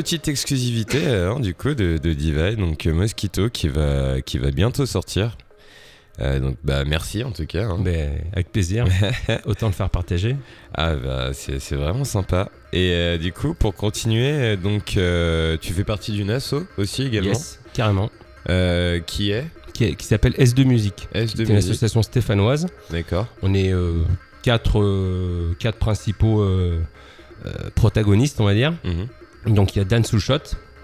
Petite 0.02 0.28
exclusivité 0.28 1.06
hein, 1.08 1.40
du 1.40 1.54
coup 1.54 1.74
de, 1.74 1.98
de 1.98 2.56
donc 2.56 2.86
euh, 2.88 2.94
Mosquito 2.94 3.50
qui 3.50 3.68
va 3.68 4.22
qui 4.22 4.38
va 4.38 4.52
bientôt 4.52 4.86
sortir. 4.86 5.38
Euh, 6.20 6.40
donc 6.40 6.58
bah 6.64 6.84
merci 6.86 7.24
en 7.24 7.32
tout 7.32 7.46
cas. 7.46 7.66
hein. 7.66 7.78
Mais 7.80 8.24
avec 8.34 8.52
plaisir. 8.52 8.86
Autant 9.46 9.68
le 9.68 9.74
faire 9.74 9.90
partager. 9.90 10.36
Ah 10.76 10.96
bah 10.96 11.30
c'est 11.34 11.60
c'est 11.60 11.76
vraiment 11.76 12.04
sympa. 12.04 12.50
Et 12.74 12.92
euh, 12.94 13.18
du 13.18 13.32
coup 13.32 13.54
pour 13.54 13.74
continuer, 13.76 14.32
euh, 14.32 14.56
donc 14.58 14.98
euh, 14.98 15.58
tu 15.62 15.72
fais 15.74 15.84
partie 15.84 16.12
d'une 16.12 16.30
asso 16.30 16.56
aussi 16.78 17.04
également, 17.04 17.30
Yes, 17.30 17.60
carrément. 17.74 18.10
Euh, 18.50 19.00
qui 19.00 19.32
est 19.32 19.46
Qui, 19.74 19.96
qui 19.96 20.06
s'appelle 20.06 20.34
S2 20.34 20.66
Musique. 20.66 21.08
S2 21.16 21.34
C'est 21.38 21.44
une 21.44 21.56
association 21.58 22.02
stéphanoise. 22.02 22.68
D'accord. 22.90 23.28
On 23.42 23.54
est 23.54 23.72
euh, 23.72 24.04
quatre, 24.42 24.82
euh, 24.82 25.56
quatre 25.60 25.78
principaux 25.78 26.42
euh, 26.42 26.82
euh, 27.46 27.70
protagonistes, 27.76 28.42
on 28.42 28.46
va 28.46 28.54
dire. 28.54 28.74
Mhm. 28.84 29.08
Donc 29.48 29.76
il 29.76 29.80
y 29.80 29.82
a 29.82 29.86
Dan 29.86 30.04
Soulshot, 30.04 30.40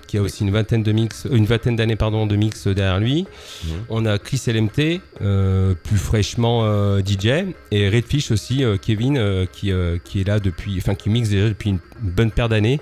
qui 0.07 0.17
a 0.17 0.21
aussi 0.21 0.43
une 0.43 0.51
vingtaine 0.51 0.83
de 0.83 0.91
mix, 0.91 1.25
euh, 1.25 1.35
une 1.35 1.45
vingtaine 1.45 1.75
d'années 1.75 1.95
pardon 1.97 2.25
de 2.25 2.35
mix 2.35 2.65
derrière 2.67 2.99
lui. 2.99 3.27
Mhm. 3.65 3.71
On 3.89 4.05
a 4.05 4.17
Chris 4.17 4.41
LMT, 4.47 5.01
euh, 5.21 5.73
plus 5.83 5.97
fraîchement 5.97 6.61
euh, 6.63 7.01
DJ, 7.05 7.53
et 7.71 7.89
Redfish 7.89 8.31
aussi, 8.31 8.63
euh, 8.63 8.77
Kevin, 8.77 9.17
euh, 9.17 9.45
qui, 9.51 9.71
euh, 9.71 9.97
qui 10.03 10.21
est 10.21 10.27
là 10.27 10.39
depuis, 10.39 10.75
enfin 10.77 10.95
qui 10.95 11.09
mixe 11.09 11.29
déjà 11.29 11.49
depuis 11.49 11.71
une 11.71 11.79
bonne 12.01 12.31
paire 12.31 12.49
d'années. 12.49 12.79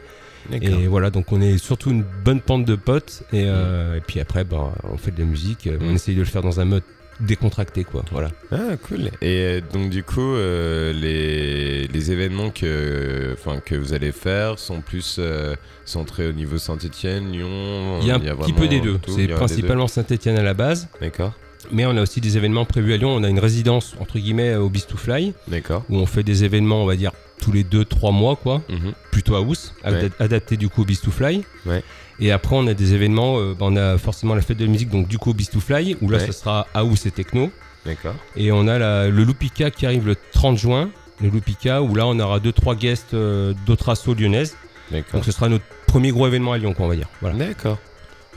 Et 0.62 0.86
voilà, 0.86 1.10
donc 1.10 1.32
on 1.32 1.42
est 1.42 1.58
surtout 1.58 1.90
une 1.90 2.06
bonne 2.24 2.40
pente 2.40 2.66
de 2.66 2.76
potes. 2.76 3.24
Et, 3.34 3.46
euh, 3.48 3.96
et 3.98 4.02
puis 4.02 4.20
après, 4.20 4.44
bah, 4.44 4.74
on 4.84 4.96
fait 4.96 5.10
de 5.10 5.20
la 5.20 5.26
musique. 5.26 5.66
euh, 5.66 5.80
On 5.82 5.86
Mm. 5.92 5.96
essaye 5.96 6.14
de 6.14 6.20
le 6.20 6.26
faire 6.28 6.44
dans 6.44 6.60
un 6.60 6.66
mode 6.66 6.84
décontracté, 7.20 7.84
quoi. 7.84 8.04
Voilà. 8.12 8.32
Ah 8.52 8.78
cool. 8.88 9.12
Et 9.22 9.40
euh, 9.40 9.62
donc 9.74 9.90
du 9.90 10.04
coup, 10.04 10.22
euh, 10.22 10.94
les, 10.94 11.88
les 11.88 12.12
événements 12.12 12.50
que, 12.50 13.34
enfin, 13.34 13.60
que 13.64 13.76
vous 13.76 13.94
allez 13.94 14.12
faire 14.12 14.60
sont 14.60 14.82
plus 14.82 15.18
euh, 15.20 15.56
centrés 15.86 16.28
au 16.28 16.34
niveau 16.34 16.58
Saint-Etienne, 16.58 17.32
Lyon. 17.32 18.00
Il 18.02 18.08
y 18.08 18.12
a 18.12 18.16
un 18.16 18.20
petit 18.20 18.54
peu 18.54 18.68
des 18.68 18.80
deux. 18.82 19.00
C'est 19.08 19.28
principalement 19.28 19.88
Saint-Etienne 19.88 20.38
à 20.38 20.44
la 20.44 20.54
base. 20.54 20.88
D'accord. 21.02 21.34
Mais 21.72 21.86
on 21.86 21.98
a 21.98 22.02
aussi 22.02 22.22
des 22.22 22.38
événements 22.38 22.66
prévus 22.66 22.94
à 22.94 22.98
Lyon. 22.98 23.10
On 23.10 23.24
a 23.24 23.30
une 23.30 23.40
résidence, 23.40 23.96
entre 24.00 24.20
guillemets, 24.20 24.56
au 24.56 24.70
Beast 24.70 24.90
to 24.90 24.98
Fly, 24.98 25.34
D'accord. 25.48 25.84
où 25.90 25.98
on 25.98 26.06
fait 26.06 26.22
des 26.22 26.44
événements, 26.44 26.84
on 26.84 26.86
va 26.86 26.96
dire, 26.96 27.12
tous 27.42 27.52
les 27.52 27.64
2-3 27.64 28.12
mois, 28.12 28.36
quoi. 28.36 28.62
Mhm. 28.70 28.94
Plutôt 29.12 29.36
house, 29.36 29.74
Ouais. 29.84 29.92
adap- 29.92 30.14
adapté 30.20 30.58
du 30.58 30.70
coup 30.70 30.82
au 30.82 30.86
Beast 30.86 31.04
to 31.06 31.12
Fly. 31.12 31.44
Ouais. 31.66 31.84
Et 32.20 32.32
après, 32.32 32.56
on 32.56 32.66
a 32.68 32.74
des 32.74 32.94
événements, 32.94 33.40
euh, 33.40 33.54
bah, 33.54 33.66
on 33.70 33.76
a 33.76 33.98
forcément 33.98 34.36
la 34.36 34.42
fête 34.42 34.58
de 34.58 34.66
la 34.66 34.72
musique, 34.72 34.90
donc 34.90 35.08
du 35.08 35.18
coup 35.18 35.32
au 35.32 35.34
Beast 35.34 35.54
to 35.54 35.60
Fly, 35.60 35.98
où 36.02 36.10
là, 36.10 36.18
Ouais. 36.18 36.26
ça 36.26 36.32
sera 36.32 36.68
house 36.74 37.06
et 37.06 37.12
techno. 37.12 37.52
D'accord. 37.86 38.16
Et 38.36 38.52
on 38.52 38.68
a 38.68 38.80
la- 38.80 39.10
le 39.10 39.24
Loupika 39.24 39.70
qui 39.72 39.86
arrive 39.86 40.08
le 40.08 40.16
30 40.32 40.58
juin. 40.58 40.90
Le 41.22 41.30
Loupika, 41.30 41.82
où 41.82 41.94
là, 41.96 42.08
on 42.08 42.20
aura 42.20 42.40
2-3 42.40 42.76
guests 42.76 43.14
euh, 43.14 43.54
d'autres 43.66 43.90
assos 43.90 44.14
lyonnaises. 44.16 44.58
D'accord. 44.92 45.14
Donc 45.14 45.26
ce 45.26 45.32
sera 45.32 45.50
notre 45.50 45.64
premier 45.88 46.12
gros 46.12 46.28
événement 46.28 46.54
à 46.54 46.58
Lyon, 46.58 46.74
quoi, 46.74 46.86
on 46.86 46.90
va 46.90 46.96
dire. 46.96 47.08
Voilà. 47.22 47.38
D'accord. 47.38 47.78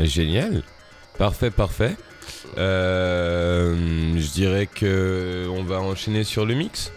Génial. 0.01 0.63
Parfait, 1.19 1.51
parfait. 1.51 1.97
Euh, 2.57 3.75
je 4.17 4.31
dirais 4.31 4.67
que 4.73 5.47
on 5.51 5.63
va 5.65 5.81
enchaîner 5.81 6.25
sur 6.25 6.47
le 6.47 6.55
mix. 6.55 6.93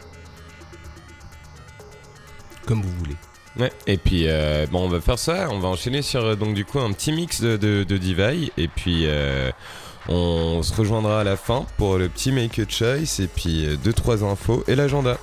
Comme 2.65 2.81
vous 2.81 2.91
voulez. 2.99 3.15
Ouais. 3.59 3.71
Et 3.85 3.97
puis 3.97 4.23
euh, 4.27 4.65
bon, 4.71 4.85
on 4.85 4.89
va 4.89 5.01
faire 5.01 5.19
ça. 5.19 5.47
On 5.51 5.59
va 5.59 5.67
enchaîner 5.67 6.01
sur 6.01 6.23
euh, 6.23 6.35
donc 6.35 6.53
du 6.53 6.65
coup 6.65 6.79
un 6.79 6.91
petit 6.93 7.11
mix 7.11 7.41
de, 7.41 7.57
de, 7.57 7.83
de. 7.83 8.51
Et 8.57 8.67
puis 8.67 9.03
euh, 9.05 9.51
on 10.07 10.63
se 10.63 10.73
rejoindra 10.73 11.21
à 11.21 11.23
la 11.23 11.35
fin 11.35 11.65
pour 11.77 11.97
le 11.97 12.07
petit 12.09 12.31
make 12.31 12.59
a 12.59 12.67
choice 12.67 13.19
et 13.19 13.27
puis 13.27 13.65
euh, 13.65 13.75
deux 13.75 13.93
trois 13.93 14.23
infos 14.23 14.63
et 14.67 14.75
l'agenda. 14.75 15.17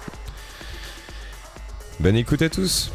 Bonne 2.01 2.17
écoute 2.17 2.43
à 2.43 2.49
tous. 2.49 2.93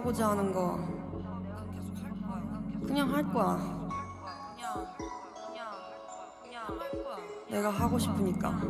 하고자 0.00 0.30
하는 0.30 0.50
거 0.50 0.78
그냥 2.86 3.12
할 3.12 3.22
거야. 3.30 3.90
내가 7.50 7.68
하고 7.68 7.98
싶으니까. 7.98 8.60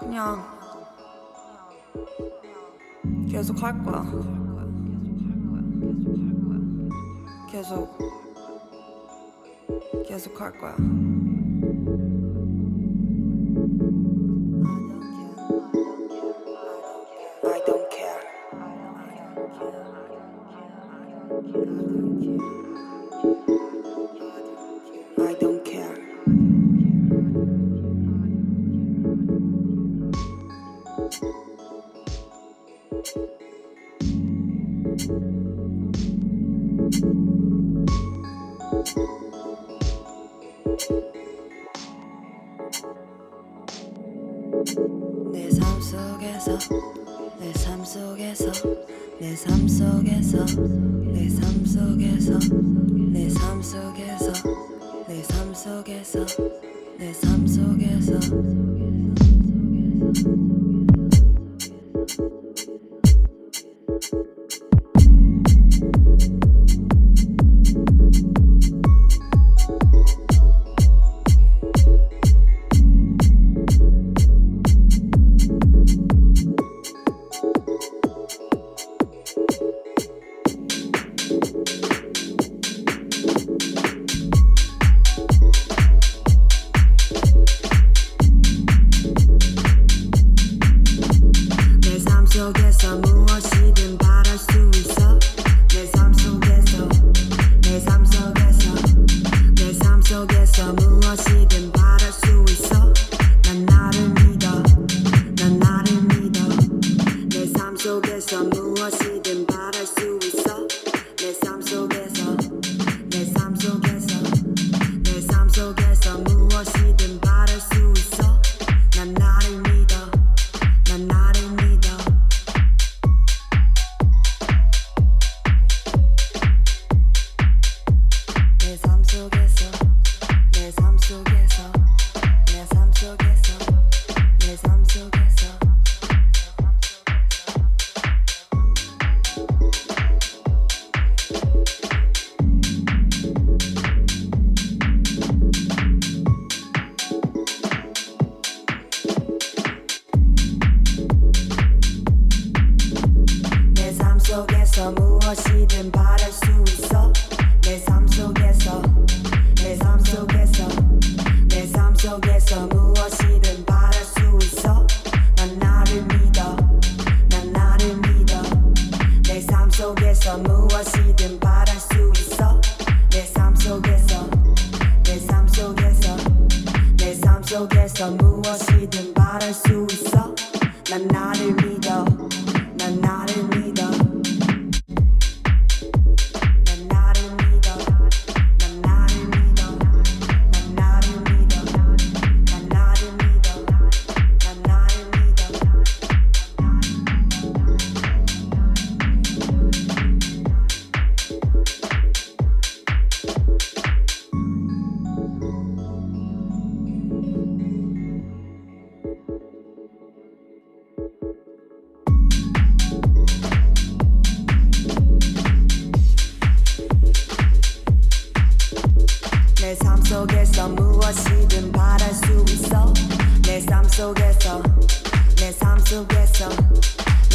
그냥 0.00 0.42
계속 3.30 3.62
할 3.62 3.84
거야. 3.84 4.02
계속 7.50 7.98
계속 10.06 10.40
할 10.40 10.58
거야. 10.58 11.01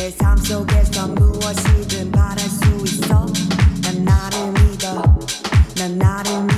내 0.07 0.15
삶 0.15 0.37
속에서 0.37 1.05
무엇이든 1.09 2.13
바랄 2.13 2.39
수 2.39 2.63
있어 2.85 3.25
난 3.81 4.05
나를 4.05 4.53
믿어 4.53 5.03
난 5.75 5.97
나를 5.97 6.43
믿어 6.43 6.56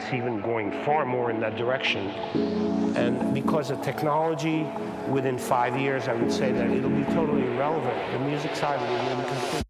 it's 0.00 0.14
even 0.14 0.40
going 0.40 0.72
far 0.84 1.04
more 1.04 1.30
in 1.30 1.40
that 1.40 1.56
direction. 1.56 2.08
And 2.96 3.34
because 3.34 3.70
of 3.70 3.82
technology, 3.82 4.66
within 5.08 5.36
five 5.36 5.78
years, 5.78 6.08
I 6.08 6.14
would 6.14 6.32
say 6.32 6.52
that 6.52 6.70
it'll 6.70 6.90
be 6.90 7.04
totally 7.04 7.42
irrelevant. 7.42 8.12
The 8.12 8.18
music 8.20 8.56
side 8.56 8.80
will 8.80 9.16
be 9.16 9.28
complete. 9.28 9.69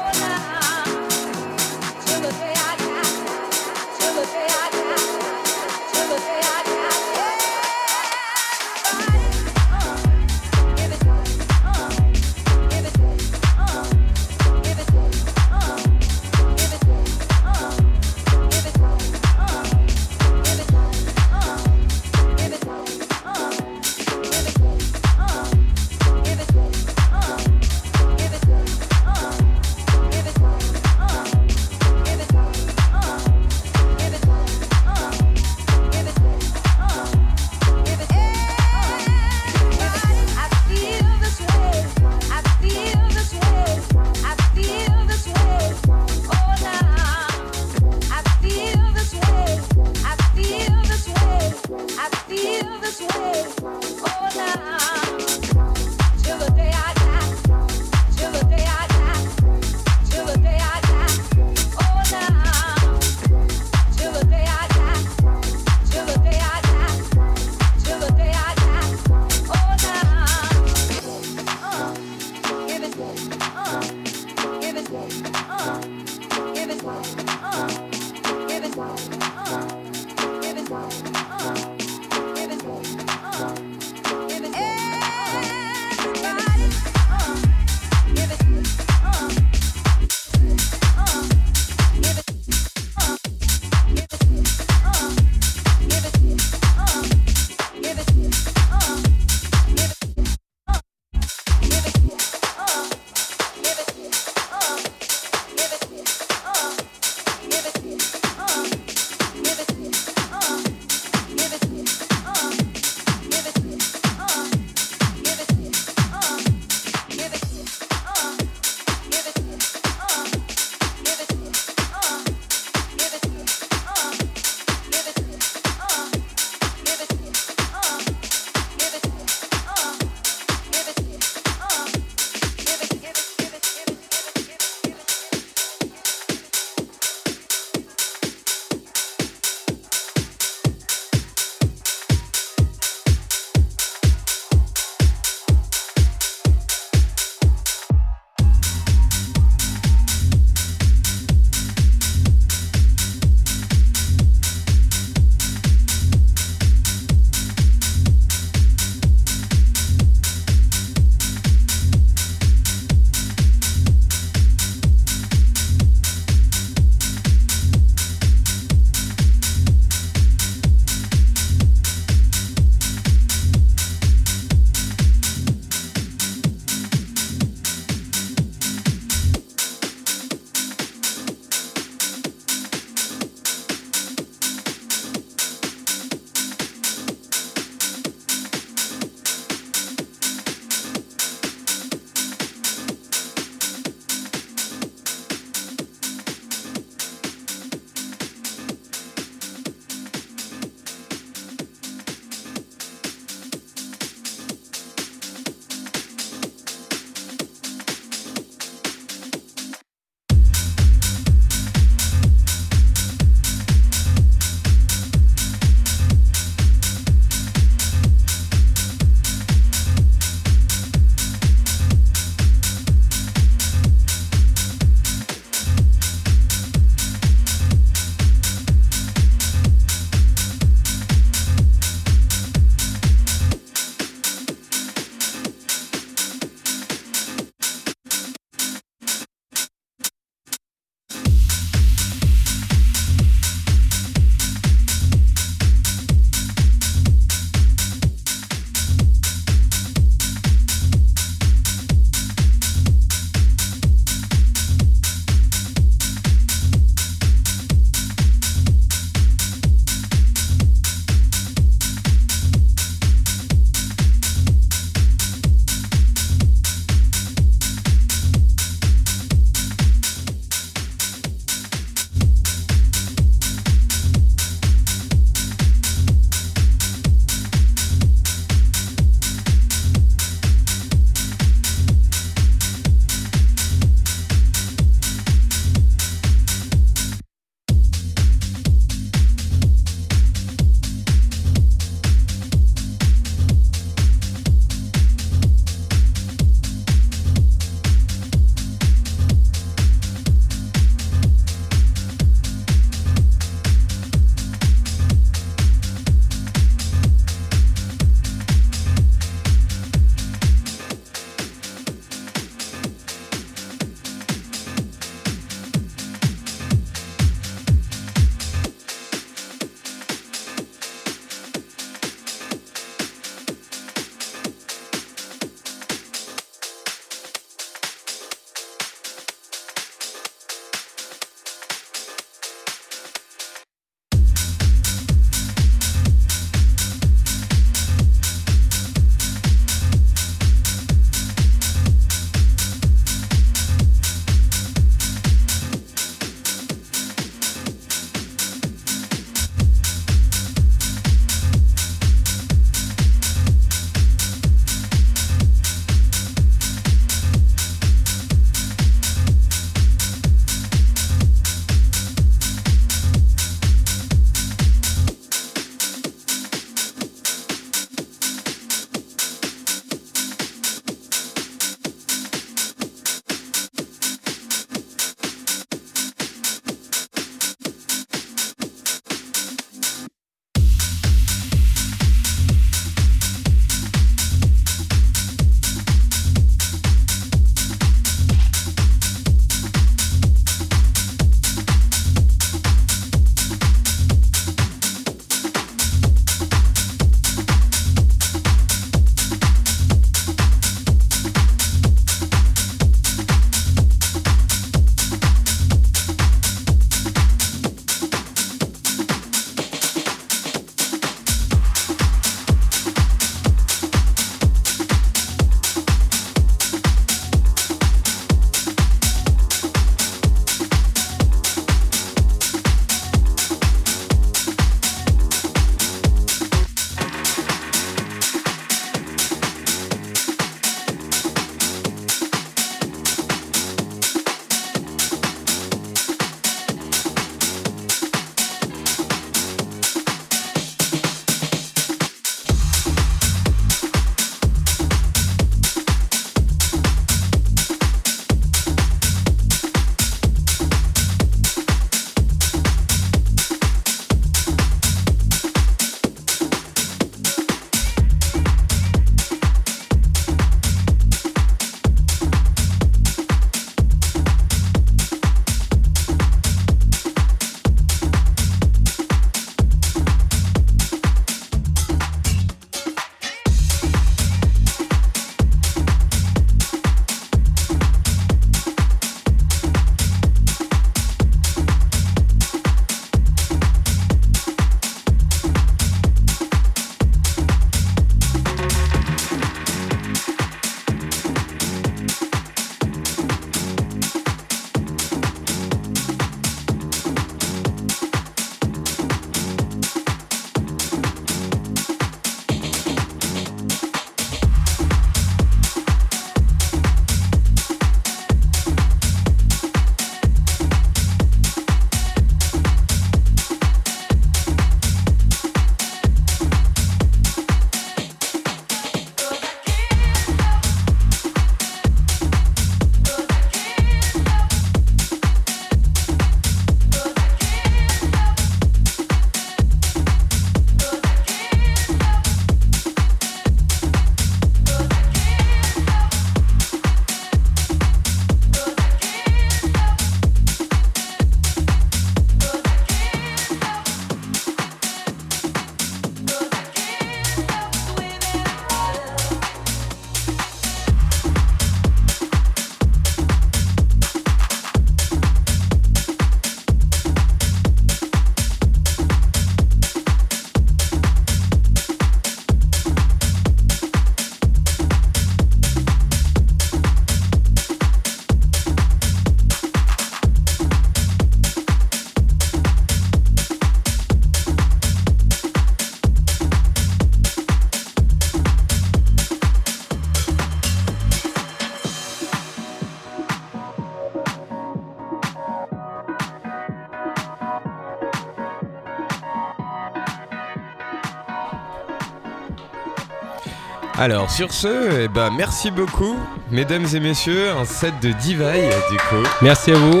Alors 594.06 594.30
sur 594.30 594.52
ce, 594.52 595.02
eh 595.02 595.08
ben, 595.08 595.32
merci 595.36 595.72
beaucoup, 595.72 596.14
mesdames 596.52 596.86
et 596.94 597.00
messieurs, 597.00 597.50
un 597.50 597.64
set 597.64 597.92
de 598.00 598.12
Divide 598.12 598.72
du 598.88 598.96
coup, 598.98 599.28
Merci 599.42 599.72
à 599.72 599.74
vous. 599.74 600.00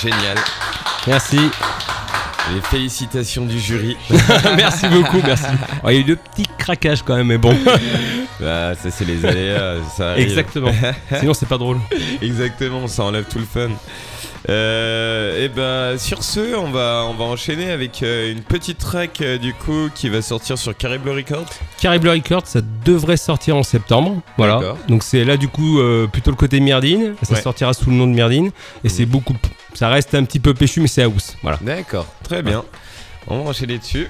génial. 0.00 0.38
Merci. 1.04 1.40
Les 2.54 2.60
félicitations 2.60 3.44
du 3.44 3.58
jury. 3.58 3.96
merci 4.56 4.86
beaucoup, 4.86 5.20
merci. 5.26 5.46
Oh, 5.82 5.88
il 5.88 5.94
y 5.94 5.96
a 5.96 6.00
eu 6.00 6.04
deux 6.04 6.14
petits 6.14 6.46
craquages 6.58 7.02
quand 7.02 7.16
même, 7.16 7.26
mais 7.26 7.38
bon. 7.38 7.56
Ah, 8.40 8.74
ça 8.80 8.92
c'est 8.92 9.04
les 9.04 9.26
aléas, 9.26 9.82
ça 9.96 10.12
arrive. 10.12 10.28
Exactement. 10.28 10.70
Sinon, 11.18 11.34
c'est 11.34 11.48
pas 11.48 11.58
drôle. 11.58 11.78
Exactement, 12.22 12.86
ça 12.86 13.02
enlève 13.02 13.24
tout 13.24 13.40
le 13.40 13.44
fun. 13.44 13.70
Euh, 14.48 15.44
et 15.44 15.48
ben 15.48 15.98
sur 15.98 16.22
ce, 16.22 16.54
on 16.54 16.70
va 16.70 17.04
on 17.08 17.14
va 17.14 17.24
enchaîner 17.24 17.72
avec 17.72 18.04
euh, 18.04 18.30
une 18.30 18.42
petite 18.42 18.78
track 18.78 19.20
euh, 19.22 19.38
du 19.38 19.54
coup 19.54 19.88
qui 19.92 20.08
va 20.08 20.22
sortir 20.22 20.56
sur 20.56 20.76
Caribou 20.76 21.10
Records. 21.12 21.50
Caribou 21.78 22.10
Records, 22.10 22.46
ça 22.46 22.60
devrait 22.84 23.16
sortir 23.16 23.56
en 23.56 23.62
septembre. 23.62 24.20
Voilà. 24.36 24.74
Donc 24.88 25.02
c'est 25.02 25.24
là 25.24 25.36
du 25.36 25.48
coup 25.48 25.78
euh, 25.80 26.06
plutôt 26.06 26.30
le 26.30 26.36
côté 26.36 26.60
Myrdine. 26.60 27.14
Ça 27.22 27.34
Ouais. 27.34 27.40
sortira 27.40 27.72
sous 27.72 27.90
le 27.90 27.96
nom 27.96 28.06
de 28.06 28.12
Myrdine. 28.12 28.50
Et 28.84 28.88
c'est 28.88 29.06
beaucoup. 29.06 29.34
Ça 29.74 29.88
reste 29.88 30.14
un 30.14 30.24
petit 30.24 30.40
peu 30.40 30.54
péchu, 30.54 30.80
mais 30.80 30.88
c'est 30.88 31.02
house. 31.02 31.36
Voilà. 31.42 31.58
D'accord, 31.60 32.06
très 32.24 32.42
bien. 32.42 32.64
On 33.28 33.42
va 33.44 33.50
enchaîner 33.50 33.78
dessus. 33.78 34.08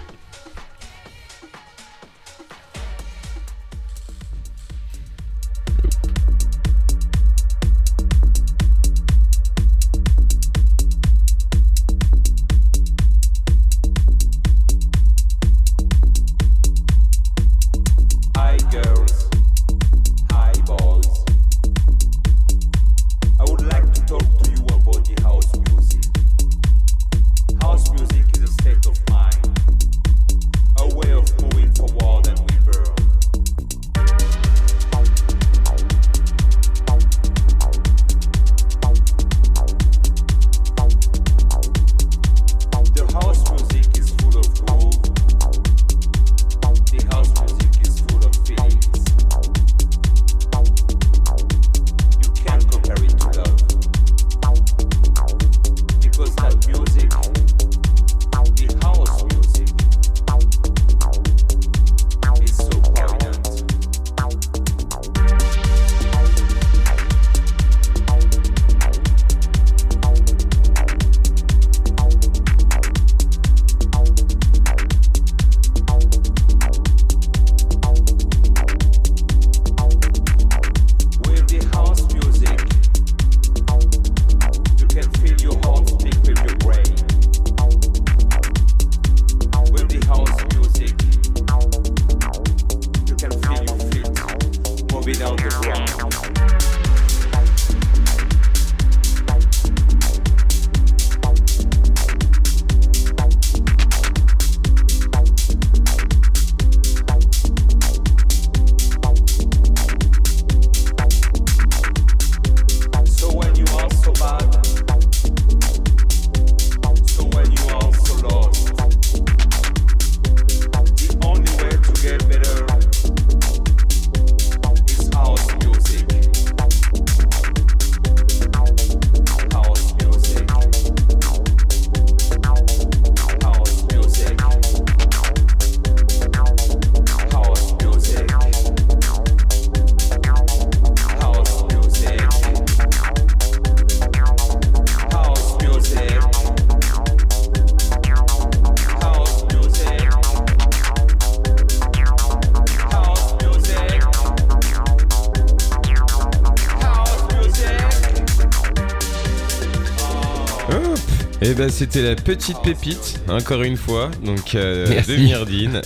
Ben 161.59 161.71
c'était 161.71 162.03
la 162.03 162.15
petite 162.15 162.63
pépite, 162.63 163.21
encore 163.29 163.63
une 163.63 163.77
fois, 163.77 164.11
donc 164.25 164.55
euh, 164.55 164.87
de 165.03 165.17
Myrdine. 165.17 165.83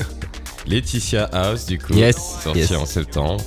Laetitia 0.66 1.24
House 1.32 1.64
du 1.66 1.78
coup, 1.78 1.94
Yes, 1.94 2.16
sortie 2.44 2.60
yes. 2.60 2.72
en 2.72 2.84
septembre. 2.84 3.42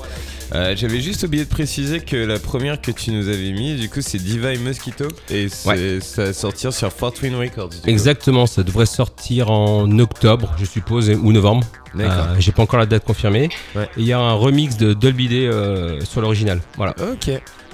Euh, 0.54 0.76
J'avais 0.76 1.02
juste 1.02 1.24
oublié 1.24 1.46
de 1.46 1.50
préciser 1.50 2.00
que 2.00 2.16
la 2.16 2.40
première 2.40 2.82
que 2.82 2.90
tu 2.92 3.12
nous 3.12 3.30
avais 3.30 3.52
mis, 3.52 3.76
du 3.76 3.90
coup, 3.90 4.02
c'est 4.02 4.18
Divine 4.18 4.62
Mosquito 4.64 5.08
et 5.30 5.50
ça 5.50 5.76
va 6.18 6.34
sortir 6.34 6.74
sur 6.74 6.92
Fortune 6.92 7.36
Records. 7.36 7.70
Exactement. 7.86 8.48
Ça 8.48 8.64
devrait 8.64 8.86
sortir 8.88 9.50
en 9.52 10.00
octobre, 10.00 10.54
je 10.60 10.66
suppose, 10.66 11.10
ou 11.10 11.32
novembre. 11.32 11.66
Euh, 12.00 12.36
J'ai 12.40 12.52
pas 12.52 12.64
encore 12.64 12.80
la 12.80 12.86
date 12.88 13.06
confirmée. 13.06 13.50
Ouais. 13.76 13.88
Il 13.98 14.04
y 14.06 14.14
a 14.14 14.20
un 14.20 14.34
remix 14.34 14.78
de 14.78 14.94
Dolby 14.94 15.30
Day 15.30 15.48
euh, 15.48 16.02
sur 16.04 16.22
l'original. 16.22 16.60
Voilà. 16.76 16.96
Ok, 17.00 17.32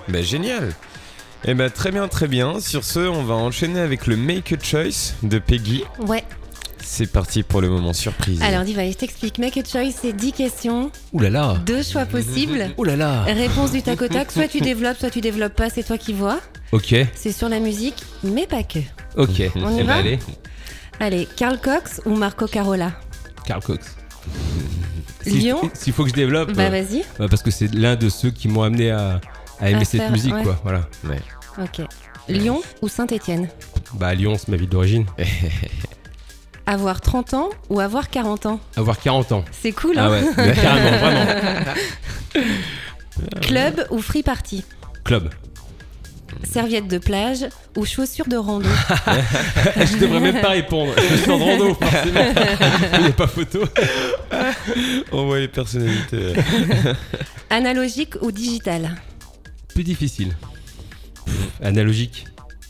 bah 0.10 0.22
génial. 0.22 0.74
Et 1.46 1.54
bah 1.56 1.70
très 1.70 1.92
bien, 1.92 2.08
très 2.08 2.28
bien. 2.28 2.60
Sur 2.60 2.84
ce, 2.84 3.00
on 3.00 3.24
va 3.24 3.34
enchaîner 3.34 3.80
avec 3.80 4.06
le 4.08 4.16
Make 4.16 4.54
a 4.54 4.64
Choice 4.64 5.14
de 5.24 5.40
Peggy. 5.40 5.84
Ouais. 6.00 6.24
C'est 6.84 7.12
parti 7.12 7.42
pour 7.44 7.62
le 7.62 7.70
moment 7.70 7.94
surprise. 7.94 8.42
Alors, 8.42 8.64
Diva, 8.64 8.88
je 8.90 8.94
t'explique. 8.96 9.38
Make 9.38 9.58
a 9.58 9.64
choice, 9.64 9.92
c'est 10.02 10.14
10 10.14 10.34
questions, 10.34 10.92
Ouh 11.14 11.20
là 11.20 11.30
là. 11.30 11.56
deux 11.66 11.84
choix 11.84 12.06
possibles. 12.06 12.70
Ouh 12.78 12.84
là 12.84 12.96
là. 12.96 13.24
Réponse 13.24 13.72
du 13.72 13.82
tac 13.82 14.02
au 14.02 14.08
tac. 14.08 14.32
Soit 14.32 14.48
tu 14.48 14.62
développes, 14.62 14.98
soit 14.98 15.10
tu 15.12 15.22
développes 15.22 15.56
pas, 15.56 15.70
c'est 15.70 15.84
toi 15.84 15.98
qui 15.98 16.12
vois. 16.14 16.40
Ok. 16.72 16.96
C'est 17.16 17.32
sur 17.32 17.50
la 17.50 17.60
musique, 17.60 18.04
mais 18.24 18.46
pas 18.48 18.64
que. 18.64 18.80
Ok. 19.16 19.42
On 19.56 19.76
y 19.76 19.80
Eh 19.82 19.84
ben, 19.84 19.86
va 19.86 19.96
allez. 19.96 20.20
Allez, 21.00 21.28
Carl 21.38 21.60
Cox 21.60 22.02
ou 22.06 22.16
Marco 22.16 22.46
Carola 22.48 22.92
Carl 23.46 23.62
Cox. 23.64 23.96
Lyon 25.26 25.62
S'il 25.74 25.94
faut 25.94 26.04
que 26.04 26.10
je 26.10 26.16
développe. 26.16 26.52
Bah 26.54 26.64
euh, 26.64 26.70
vas-y. 26.70 27.04
bah, 27.20 27.28
parce 27.30 27.44
que 27.44 27.52
c'est 27.52 27.74
l'un 27.74 27.96
de 27.96 28.10
ceux 28.10 28.32
qui 28.32 28.48
m'ont 28.48 28.64
amené 28.64 28.90
à, 28.92 29.22
à 29.62 29.70
aimer 29.70 29.82
À 29.82 29.86
cette 29.86 30.02
faire, 30.02 30.12
musique, 30.12 30.34
ouais. 30.34 30.44
quoi. 30.44 30.60
Voilà. 30.64 30.82
Ok. 31.62 31.82
Lyon 32.28 32.62
ou 32.82 32.88
Saint-Étienne 32.88 33.48
Bah, 33.94 34.14
Lyon, 34.14 34.36
c'est 34.38 34.50
ma 34.50 34.58
ville 34.58 34.70
d'origine. 34.70 35.06
Avoir 36.66 37.02
30 37.02 37.34
ans 37.34 37.50
ou 37.70 37.80
avoir 37.80 38.10
40 38.10 38.46
ans 38.46 38.60
Avoir 38.78 38.98
40 39.00 39.32
ans. 39.32 39.44
C'est 39.52 39.72
cool, 39.72 39.98
hein 39.98 40.06
Ah 40.08 40.12
ouais, 40.12 40.22
mais 40.38 40.54
carrément, 40.54 40.98
vraiment. 40.98 41.26
Club 43.42 43.88
ou 43.90 44.00
free 44.00 44.24
party 44.24 44.64
Club. 45.04 45.30
Serviette 46.44 46.88
de 46.88 46.98
plage 46.98 47.46
ou 47.76 47.86
chaussures 47.86 48.28
de 48.28 48.38
rando 48.38 48.70
Je 49.76 49.98
devrais 49.98 50.20
même 50.22 50.40
pas 50.40 50.50
répondre. 50.52 50.94
Je 50.98 51.16
suis 51.18 51.32
en 51.32 51.38
rando, 51.38 51.74
forcément. 51.74 52.22
Il 52.94 53.02
n'y 53.02 53.08
a 53.08 53.12
pas 53.12 53.28
photo. 53.28 53.64
On 55.12 55.26
voit 55.26 55.40
les 55.40 55.48
personnalités. 55.50 56.34
Analogique 57.50 58.14
ou 58.22 58.32
digital 58.32 58.96
Plus 59.82 59.94
difficile. 59.96 60.36
Pff, 61.26 61.36
Analogique. 61.64 62.26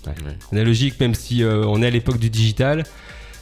Ouais. 0.07 0.13
Ouais. 0.25 0.37
Analogique, 0.53 0.97
même 1.01 1.13
si 1.13 1.43
euh, 1.43 1.65
on 1.67 1.81
est 1.81 1.87
à 1.87 1.89
l'époque 1.89 2.19
du 2.19 2.29
digital. 2.29 2.85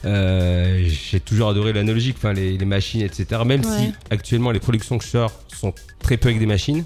Euh, 0.05 0.83
J'ai 0.87 1.19
toujours 1.19 1.49
adoré 1.49 1.71
l'analogique, 1.71 2.15
enfin 2.17 2.33
les, 2.33 2.57
les 2.57 2.65
machines, 2.65 3.01
etc. 3.01 3.27
Même 3.45 3.63
Ouais. 3.63 3.77
si 3.77 3.93
actuellement 4.09 4.49
les 4.49 4.59
productions 4.59 4.97
que 4.97 5.03
je 5.03 5.09
sors 5.11 5.31
sont 5.55 5.71
très 5.99 6.17
peu 6.17 6.29
avec 6.29 6.39
des 6.39 6.47
machines, 6.47 6.83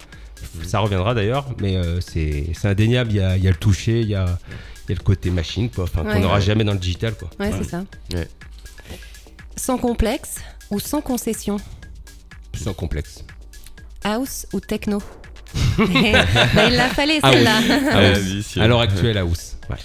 ça 0.66 0.80
reviendra 0.80 1.14
d'ailleurs, 1.14 1.46
mais 1.62 1.78
euh, 1.78 2.02
c'est 2.02 2.50
c'est 2.54 2.68
indéniable. 2.68 3.12
Il 3.12 3.16
y 3.18 3.22
a, 3.22 3.38
il 3.38 3.44
y 3.44 3.48
a 3.48 3.52
le 3.52 3.56
toucher, 3.56 4.02
il 4.02 4.10
y 4.10 4.16
a, 4.16 4.38
il 4.86 4.90
y 4.90 4.92
a 4.92 4.98
le 5.00 5.04
côté 5.06 5.30
machine, 5.30 5.70
quoi. 5.70 5.86
Enfin, 5.86 6.04
Ouais. 6.04 6.16
qu'on 6.16 6.20
n'aura 6.20 6.42
jamais 6.42 6.66
dans 6.66 6.74
le 6.74 6.80
digital, 6.80 7.14
quoi. 7.16 7.30
Ouais, 7.40 7.52
c'est 7.58 7.70
ça. 7.70 7.86
Ouais. 8.14 8.28
Sans 9.56 9.78
complexe 9.78 10.36
ou 10.70 10.82
sans 10.82 11.00
concession? 11.00 11.56
Sans 12.62 12.74
complexe. 12.74 13.24
House 14.04 14.48
ou 14.52 14.60
techno? 14.60 15.02
Bah, 15.78 15.86
Il 16.68 16.76
l'a 16.76 16.90
fallait 16.90 17.20
House. 17.22 17.34
celle-là. 17.34 17.52
Ah, 17.92 18.00
oui, 18.20 18.44
si. 18.44 18.60
À 18.60 18.68
l'heure 18.68 18.82
actuelle, 18.82 19.18
house. 19.18 19.58
Ouais. 19.70 19.78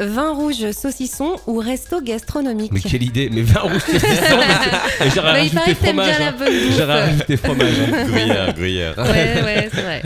Vin 0.00 0.30
rouge 0.32 0.70
saucisson 0.70 1.34
ou 1.48 1.58
resto 1.58 2.00
gastronomique 2.00 2.70
Mais 2.70 2.78
quelle 2.78 3.02
idée 3.02 3.28
Mais 3.32 3.42
vin 3.42 3.60
rouge 3.62 3.80
saucisson, 3.80 4.06
j'aurais 5.14 5.32
Bah, 5.32 5.40
il 5.40 5.50
paraît 5.50 5.64
rajouté 5.64 5.74
fromage. 5.74 6.06
bien 6.06 6.18
la 6.20 6.28
hein. 6.28 6.50
J'aurais 6.78 7.00
rajouté 7.04 7.36
fromage. 7.36 7.72
hein. 7.92 8.04
Gruyère, 8.04 8.54
gruyère. 8.54 8.94
Ouais, 8.98 9.42
ouais, 9.42 9.68
c'est 9.74 9.82
vrai. 9.82 10.02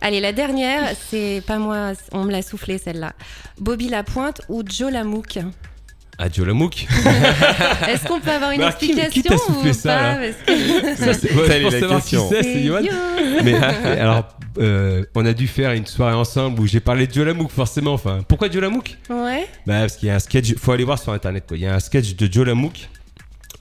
Allez, 0.00 0.18
la 0.20 0.32
dernière, 0.32 0.82
c'est 1.08 1.40
pas 1.46 1.58
moi, 1.58 1.92
on 2.10 2.24
me 2.24 2.32
l'a 2.32 2.42
soufflé 2.42 2.78
celle-là. 2.78 3.12
Bobby 3.60 3.88
Lapointe 3.88 4.40
ou 4.48 4.62
Joe 4.68 4.90
Lamouk? 4.92 5.38
Joe 6.32 6.46
Lamouk. 6.46 6.86
Est-ce 7.88 8.04
qu'on 8.08 8.20
peut 8.20 8.30
avoir 8.30 8.50
une 8.50 8.60
Bah, 8.60 8.68
explication 8.68 9.10
qui 9.10 9.22
t'a 9.22 9.38
soufflé 9.38 9.70
ou 9.70 9.72
ça, 9.72 9.94
pas 9.94 10.18
là 10.18 10.28
que- 10.46 10.96
Ça, 10.96 11.14
c'est- 11.14 11.32
ouais, 11.34 11.46
je 11.46 11.62
pense 11.62 11.72
la 11.72 11.80
savoir 11.80 11.98
qui 12.04 12.10
question. 12.10 12.28
c'est, 12.28 12.42
c'est 12.42 12.62
Johan. 12.64 12.80
Mais 13.44 13.52
mais 13.52 13.54
alors, 14.00 14.28
euh, 14.58 15.04
on 15.14 15.24
a 15.24 15.32
dû 15.32 15.46
faire 15.46 15.72
une 15.72 15.86
soirée 15.86 16.14
ensemble 16.14 16.60
où 16.60 16.66
j'ai 16.66 16.80
parlé 16.80 17.06
de 17.06 17.12
Joe 17.14 17.24
Lamouk, 17.26 17.50
forcément. 17.50 17.92
Enfin, 17.92 18.20
pourquoi 18.26 18.50
Joe 18.50 18.62
Lamouk 18.62 18.96
Ouais. 19.10 19.46
Bah, 19.66 19.80
parce 19.80 19.96
qu'il 19.96 20.08
y 20.08 20.10
a 20.10 20.16
un 20.16 20.18
sketch, 20.18 20.54
faut 20.56 20.72
aller 20.72 20.84
voir 20.84 20.98
sur 20.98 21.12
internet 21.12 21.44
quoi. 21.46 21.56
Il 21.56 21.62
y 21.62 21.66
a 21.66 21.74
un 21.74 21.80
sketch 21.80 22.16
de 22.16 22.32
Joe 22.32 22.46
Lamouk 22.46 22.88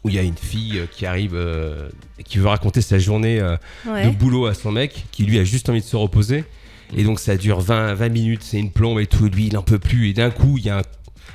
où 0.04 0.10
il 0.10 0.16
y 0.16 0.20
a 0.20 0.24
une 0.24 0.38
fille 0.38 0.80
euh, 0.80 0.86
qui 0.92 1.06
arrive 1.06 1.34
euh, 1.36 1.90
et 2.18 2.24
qui 2.24 2.38
veut 2.38 2.48
raconter 2.48 2.82
sa 2.82 2.98
journée 2.98 3.40
euh, 3.40 3.56
de 3.86 4.10
boulot 4.10 4.46
à 4.48 4.54
son 4.54 4.72
mec 4.72 5.06
qui 5.12 5.24
lui 5.26 5.38
a 5.40 5.44
juste 5.44 5.70
envie 5.70 5.82
de 5.82 5.86
se 5.86 5.96
reposer. 5.96 6.44
Et 6.96 7.04
donc 7.04 7.20
ça 7.20 7.36
dure 7.36 7.60
20, 7.60 7.94
20 7.96 8.10
minutes, 8.10 8.42
c'est 8.44 8.58
une 8.58 8.72
plombe 8.72 9.00
et 9.00 9.08
tout. 9.08 9.26
Et 9.28 9.30
lui, 9.30 9.48
il 9.48 9.58
en 9.58 9.62
peut 9.64 9.80
plus. 9.80 10.10
Et 10.10 10.14
d'un 10.14 10.30
coup, 10.32 10.58
il 10.58 10.66
y 10.66 10.70
a 10.70 10.78
un. 10.80 10.82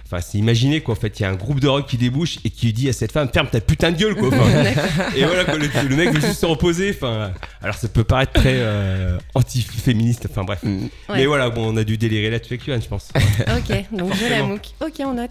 Enfin, 0.06 0.20
c'est 0.20 0.38
imaginer 0.38 0.80
quoi. 0.80 0.94
En 0.94 1.00
fait, 1.00 1.18
il 1.20 1.22
y 1.22 1.26
a 1.26 1.30
un 1.30 1.34
groupe 1.34 1.60
de 1.60 1.68
rock 1.68 1.86
qui 1.86 1.96
débouche 1.96 2.38
et 2.44 2.50
qui 2.50 2.72
dit 2.72 2.88
à 2.88 2.92
cette 2.92 3.12
femme 3.12 3.28
Ferme 3.32 3.48
ta 3.48 3.60
putain 3.60 3.92
de 3.92 3.98
gueule 3.98 4.14
quoi. 4.14 4.28
Enfin, 4.28 4.64
et 5.16 5.24
voilà 5.24 5.44
quoi. 5.44 5.56
Le, 5.56 5.68
le 5.88 5.96
mec 5.96 6.10
veut 6.12 6.20
juste 6.20 6.40
se 6.40 6.46
reposer. 6.46 6.90
Enfin, 6.90 7.32
alors 7.62 7.74
ça 7.74 7.88
peut 7.88 8.04
paraître 8.04 8.32
très 8.32 8.56
euh, 8.56 9.18
anti-féministe. 9.34 10.26
Enfin, 10.30 10.44
bref. 10.44 10.60
Mm. 10.62 10.88
Mais 11.10 11.26
voilà, 11.26 11.50
bon, 11.50 11.72
on 11.72 11.76
a 11.76 11.84
dû 11.84 11.98
délirer 11.98 12.30
là-dessus 12.30 12.54
avec 12.54 12.82
je 12.82 12.88
pense. 12.88 13.08
Ok, 13.16 13.84
donc 13.92 14.14
Joe 14.14 14.30
Lamouk. 14.30 14.62
Ok, 14.80 14.94
on 15.00 15.14
note. 15.14 15.30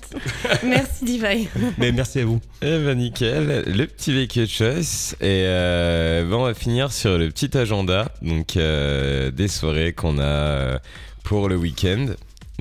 Merci 0.63 1.05
Divine. 1.05 1.47
Mais 1.77 1.91
merci 1.91 2.19
à 2.19 2.25
vous. 2.25 2.39
Eh 2.61 2.77
ben 2.77 2.97
nickel, 2.97 3.63
le 3.67 3.85
petit 3.85 4.13
véhicule 4.13 4.47
choice 4.47 5.15
et 5.21 5.43
euh, 5.45 6.23
ben, 6.29 6.35
on 6.35 6.43
va 6.43 6.53
finir 6.53 6.91
sur 6.91 7.17
le 7.17 7.29
petit 7.29 7.57
agenda 7.57 8.11
donc 8.21 8.57
euh, 8.57 9.31
des 9.31 9.47
soirées 9.47 9.93
qu'on 9.93 10.19
a 10.19 10.23
euh, 10.23 10.79
pour 11.23 11.49
le 11.49 11.55
week-end. 11.55 12.07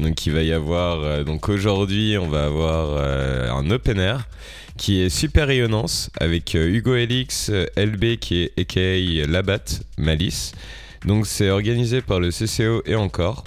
Donc 0.00 0.24
il 0.24 0.32
va 0.32 0.42
y 0.42 0.52
avoir 0.52 1.00
euh, 1.02 1.24
donc 1.24 1.48
aujourd'hui 1.48 2.16
on 2.16 2.28
va 2.28 2.46
avoir 2.46 2.96
euh, 2.96 3.50
un 3.50 3.70
open 3.70 3.98
air 3.98 4.26
qui 4.78 5.02
est 5.02 5.10
Super 5.10 5.48
Rayonnance 5.48 6.10
avec 6.18 6.54
euh, 6.54 6.68
Hugo 6.68 6.94
Elix, 6.94 7.50
LB 7.76 8.16
qui 8.16 8.42
est 8.42 8.58
aka 8.58 9.30
Labat 9.30 9.64
Malice. 9.98 10.52
Donc 11.04 11.26
c'est 11.26 11.50
organisé 11.50 12.00
par 12.00 12.18
le 12.18 12.30
CCO 12.30 12.82
et 12.86 12.94
encore. 12.94 13.44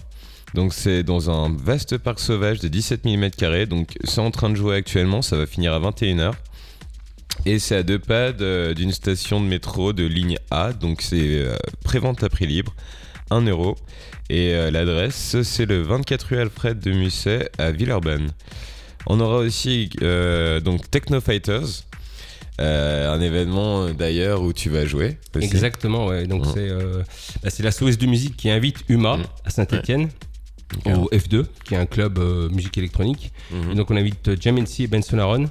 Donc 0.53 0.75
c'est 0.75 1.01
dans 1.01 1.31
un 1.31 1.55
vaste 1.55 1.97
parc 1.97 2.19
sauvage 2.19 2.59
de 2.59 2.67
17 2.67 3.01
000 3.03 3.15
m2. 3.15 3.65
Donc 3.65 3.95
c'est 4.03 4.21
en 4.21 4.29
train 4.29 4.51
de 4.51 4.55
jouer 4.55 4.75
actuellement, 4.75 5.23
ça 5.23 5.37
va 5.37 5.47
finir 5.47 5.73
à 5.73 5.79
21h. 5.79 6.33
Et 7.47 7.57
c'est 7.57 7.77
à 7.77 7.83
deux 7.83 7.97
pas 7.97 8.31
d'une 8.31 8.91
station 8.91 9.41
de 9.41 9.47
métro 9.47 9.91
de 9.91 10.03
ligne 10.03 10.37
A. 10.51 10.71
Donc 10.71 11.01
c'est 11.01 11.47
prévente 11.83 12.23
à 12.23 12.29
prix 12.29 12.45
libre, 12.45 12.75
1 13.29 13.41
euro. 13.47 13.75
Et 14.29 14.53
euh, 14.53 14.71
l'adresse 14.71 15.41
c'est 15.43 15.65
le 15.65 15.81
24 15.81 16.23
rue 16.29 16.37
Alfred 16.39 16.79
de 16.79 16.91
Musset 16.91 17.49
à 17.57 17.71
Villeurbanne. 17.71 18.31
On 19.07 19.19
aura 19.19 19.37
aussi 19.37 19.89
euh, 20.01 20.59
donc 20.59 20.89
Techno 20.89 21.19
Fighters. 21.21 21.83
euh, 22.61 23.11
un 23.13 23.19
événement 23.19 23.89
d'ailleurs 23.89 24.41
où 24.43 24.53
tu 24.53 24.69
vas 24.69 24.85
jouer. 24.85 25.17
aussi. 25.35 25.45
Exactement, 25.45 26.05
ouais. 26.07 26.27
Donc 26.27 26.45
Ouais. 26.45 26.51
c'est 26.53 26.69
bah, 27.43 27.49
c'est 27.49 27.63
la 27.63 27.71
SOS 27.71 27.97
de 27.97 28.05
musique 28.05 28.37
qui 28.37 28.49
invite 28.49 28.77
Huma 28.89 29.17
Mm. 29.17 29.23
à 29.45 29.49
Saint-Etienne. 29.49 30.09
D'accord. 30.85 31.03
Au 31.03 31.09
F2, 31.15 31.45
qui 31.65 31.73
est 31.75 31.77
un 31.77 31.85
club 31.85 32.17
euh, 32.19 32.49
musique 32.49 32.77
électronique. 32.77 33.31
Mhm. 33.51 33.71
Et 33.71 33.75
donc 33.75 33.91
on 33.91 33.95
invite 33.97 34.41
Jamency 34.41 34.83
et 34.83 34.87
Benson 34.87 35.17
Aaron. 35.19 35.49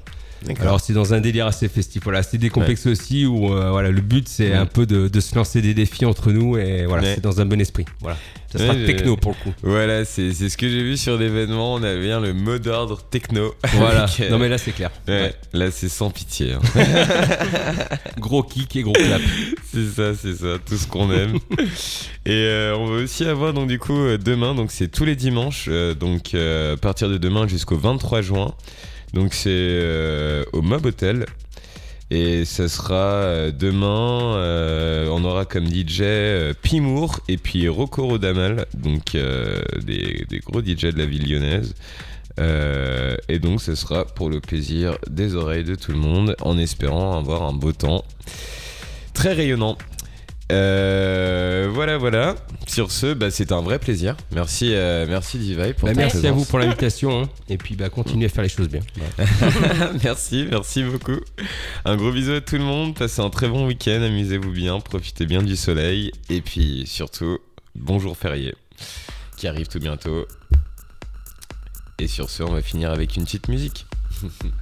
Alors 0.60 0.80
c'est 0.80 0.92
dans 0.92 1.14
un 1.14 1.20
délire 1.20 1.46
assez 1.46 1.68
festif. 1.68 2.02
Voilà, 2.04 2.22
c'est 2.22 2.38
décomplexé 2.38 2.90
aussi 2.90 3.26
où 3.26 3.52
euh, 3.54 3.70
voilà, 3.70 3.90
le 3.90 4.00
but 4.00 4.28
c'est 4.28 4.52
un 4.54 4.66
peu 4.66 4.86
de, 4.86 5.08
de 5.08 5.20
se 5.20 5.34
lancer 5.34 5.62
des 5.62 5.74
défis 5.74 6.04
entre 6.04 6.30
nous 6.32 6.56
et 6.58 6.86
voilà, 6.86 7.02
Ouais. 7.02 7.14
c'est 7.14 7.20
dans 7.20 7.40
un 7.40 7.46
bon 7.46 7.60
esprit. 7.60 7.84
Voilà, 8.00 8.16
ça 8.50 8.58
sera 8.58 8.74
Ouais, 8.74 8.84
techno 8.86 9.16
pour 9.16 9.32
le 9.38 9.42
coup. 9.50 9.54
Voilà, 9.62 10.04
c'est 10.04 10.32
c'est 10.32 10.48
ce 10.48 10.56
que 10.56 10.68
j'ai 10.68 10.82
vu 10.82 10.96
sur 10.96 11.16
l'événement. 11.18 11.74
On 11.74 11.82
a 11.82 11.94
bien 11.96 12.20
le 12.20 12.32
mot 12.32 12.58
d'ordre 12.58 13.00
techno. 13.10 13.54
Voilà, 13.74 14.02
Avec, 14.04 14.20
euh, 14.20 14.30
non 14.30 14.38
mais 14.38 14.48
là 14.48 14.58
c'est 14.58 14.72
clair. 14.72 14.90
ouais, 15.08 15.14
Ouais. 15.22 15.34
Là, 15.52 15.70
c'est 15.70 15.88
sans 15.88 16.10
pitié. 16.10 16.52
hein. 16.54 16.60
Gros 18.18 18.42
kick 18.42 18.76
et 18.76 18.82
gros 18.82 18.92
clap. 18.92 19.20
c'est 19.72 19.86
ça, 19.94 20.14
c'est 20.14 20.34
ça, 20.34 20.58
tout 20.64 20.76
ce 20.76 20.86
qu'on 20.86 21.10
aime. 21.12 21.38
Et 22.26 22.30
euh, 22.32 22.76
on 22.76 22.86
va 22.86 23.02
aussi 23.02 23.24
avoir 23.24 23.52
donc 23.52 23.68
du 23.68 23.78
coup 23.78 23.96
euh, 23.98 24.18
demain, 24.18 24.54
donc 24.54 24.70
c'est 24.70 24.88
tous 24.88 25.04
les 25.04 25.16
dimanches, 25.16 25.66
euh, 25.68 25.94
donc 25.94 26.34
euh, 26.34 26.74
à 26.74 26.76
partir 26.76 27.08
de 27.08 27.18
demain 27.18 27.46
jusqu'au 27.48 27.76
23 27.76 28.22
juin. 28.22 28.54
Donc 29.12 29.34
c'est 29.34 29.50
euh, 29.50 30.44
au 30.52 30.62
Mob 30.62 30.86
Hotel. 30.86 31.26
Et 32.10 32.44
ça 32.44 32.68
sera 32.68 32.94
euh, 32.94 33.52
demain, 33.52 34.36
euh, 34.36 35.08
on 35.10 35.24
aura 35.24 35.46
comme 35.46 35.66
DJ 35.66 36.02
Pimour 36.60 37.20
et 37.26 37.38
puis 37.38 37.68
Rocco 37.68 38.06
Rodamal, 38.06 38.66
donc 38.74 39.16
des, 39.82 40.26
gros 40.44 40.60
DJ 40.60 40.92
de 40.92 40.98
la 40.98 41.06
ville 41.06 41.30
lyonnaise. 41.30 41.74
Et 42.38 43.38
donc 43.38 43.62
ce 43.62 43.74
sera 43.74 44.04
pour 44.04 44.28
le 44.28 44.40
plaisir 44.40 44.98
des 45.08 45.34
oreilles 45.36 45.64
de 45.64 45.74
tout 45.74 45.92
le 45.92 45.98
monde, 45.98 46.36
en 46.42 46.58
espérant 46.58 47.18
avoir 47.18 47.42
un 47.42 47.54
beau 47.54 47.72
temps 47.72 48.04
très 49.14 49.32
rayonnant. 49.32 49.78
Euh, 50.52 51.68
voilà, 51.72 51.98
voilà. 51.98 52.34
Sur 52.66 52.90
ce, 52.92 53.14
bah, 53.14 53.30
c'est 53.30 53.52
un 53.52 53.60
vrai 53.62 53.78
plaisir. 53.78 54.16
Merci, 54.32 54.74
euh, 54.74 55.06
merci 55.08 55.38
Divine 55.38 55.74
pour 55.74 55.88
Bah, 55.88 55.94
ta 55.94 56.00
merci 56.00 56.26
à 56.26 56.32
vous 56.32 56.44
pour 56.44 56.58
l'invitation 56.58 57.22
hein. 57.22 57.28
et 57.48 57.56
puis 57.56 57.74
bah, 57.74 57.88
continuez 57.88 58.26
à 58.26 58.28
faire 58.28 58.42
les 58.42 58.48
choses 58.48 58.68
bien. 58.68 58.82
merci, 60.04 60.46
merci 60.50 60.82
beaucoup. 60.84 61.20
Un 61.84 61.96
gros 61.96 62.12
bisou 62.12 62.32
à 62.32 62.40
tout 62.40 62.56
le 62.56 62.64
monde. 62.64 62.94
Passez 62.94 63.20
un 63.20 63.30
très 63.30 63.48
bon 63.48 63.66
week-end. 63.66 64.02
Amusez-vous 64.02 64.50
bien. 64.50 64.78
Profitez 64.80 65.26
bien 65.26 65.42
du 65.42 65.56
soleil. 65.56 66.12
Et 66.30 66.40
puis 66.40 66.84
surtout, 66.86 67.38
bonjour 67.74 68.16
férié 68.16 68.54
qui 69.36 69.48
arrive 69.48 69.66
tout 69.66 69.80
bientôt. 69.80 70.26
Et 71.98 72.06
sur 72.06 72.30
ce, 72.30 72.42
on 72.42 72.52
va 72.52 72.62
finir 72.62 72.90
avec 72.90 73.16
une 73.16 73.24
petite 73.24 73.48
musique. 73.48 73.86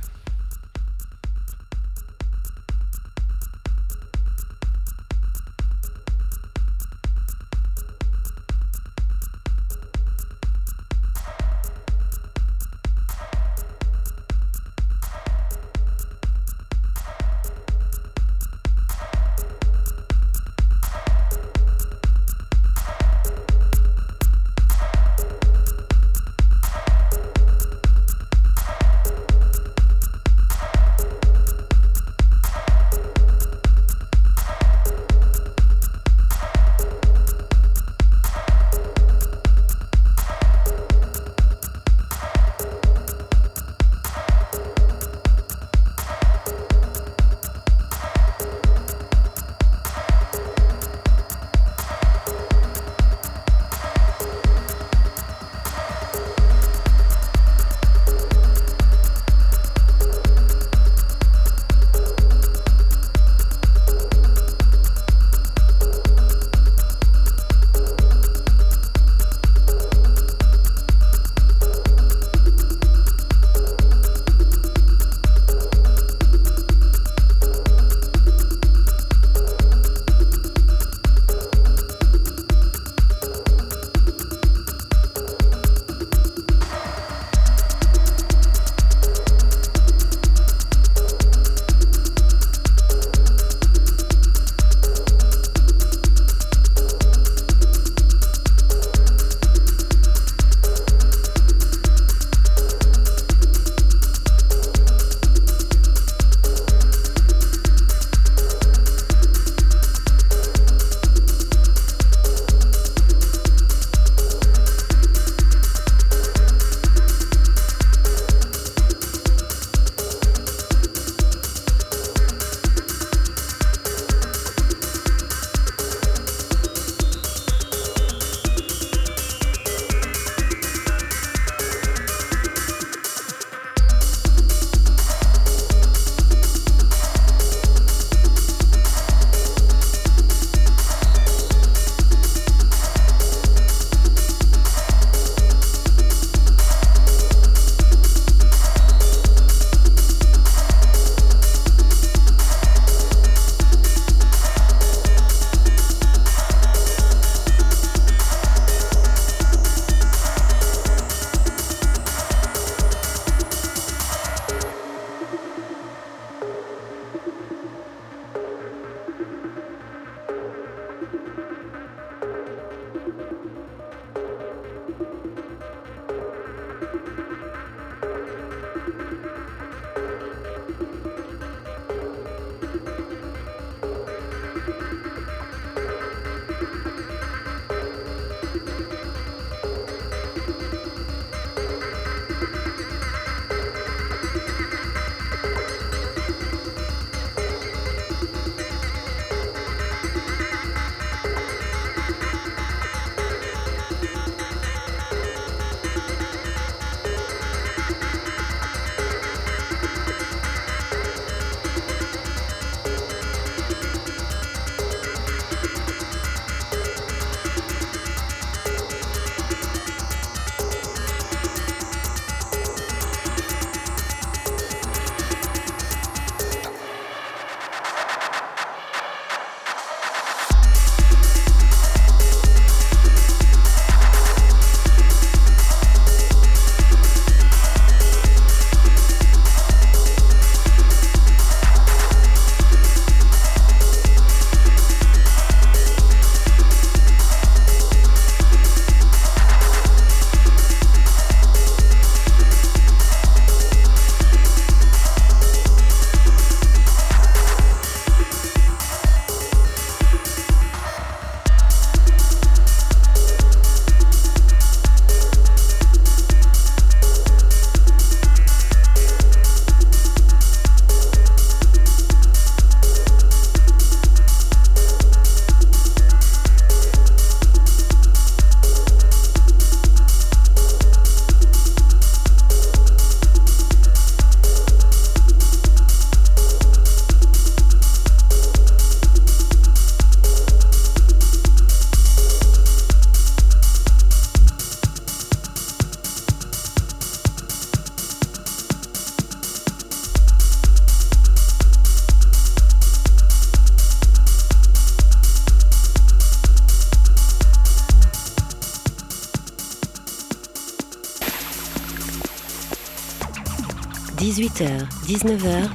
18h, 314.41 314.89
19h, 315.07 315.69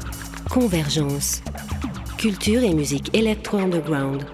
Convergence. 0.49 1.43
Culture 2.18 2.63
et 2.63 2.74
musique 2.74 3.16
électro-underground. 3.16 4.26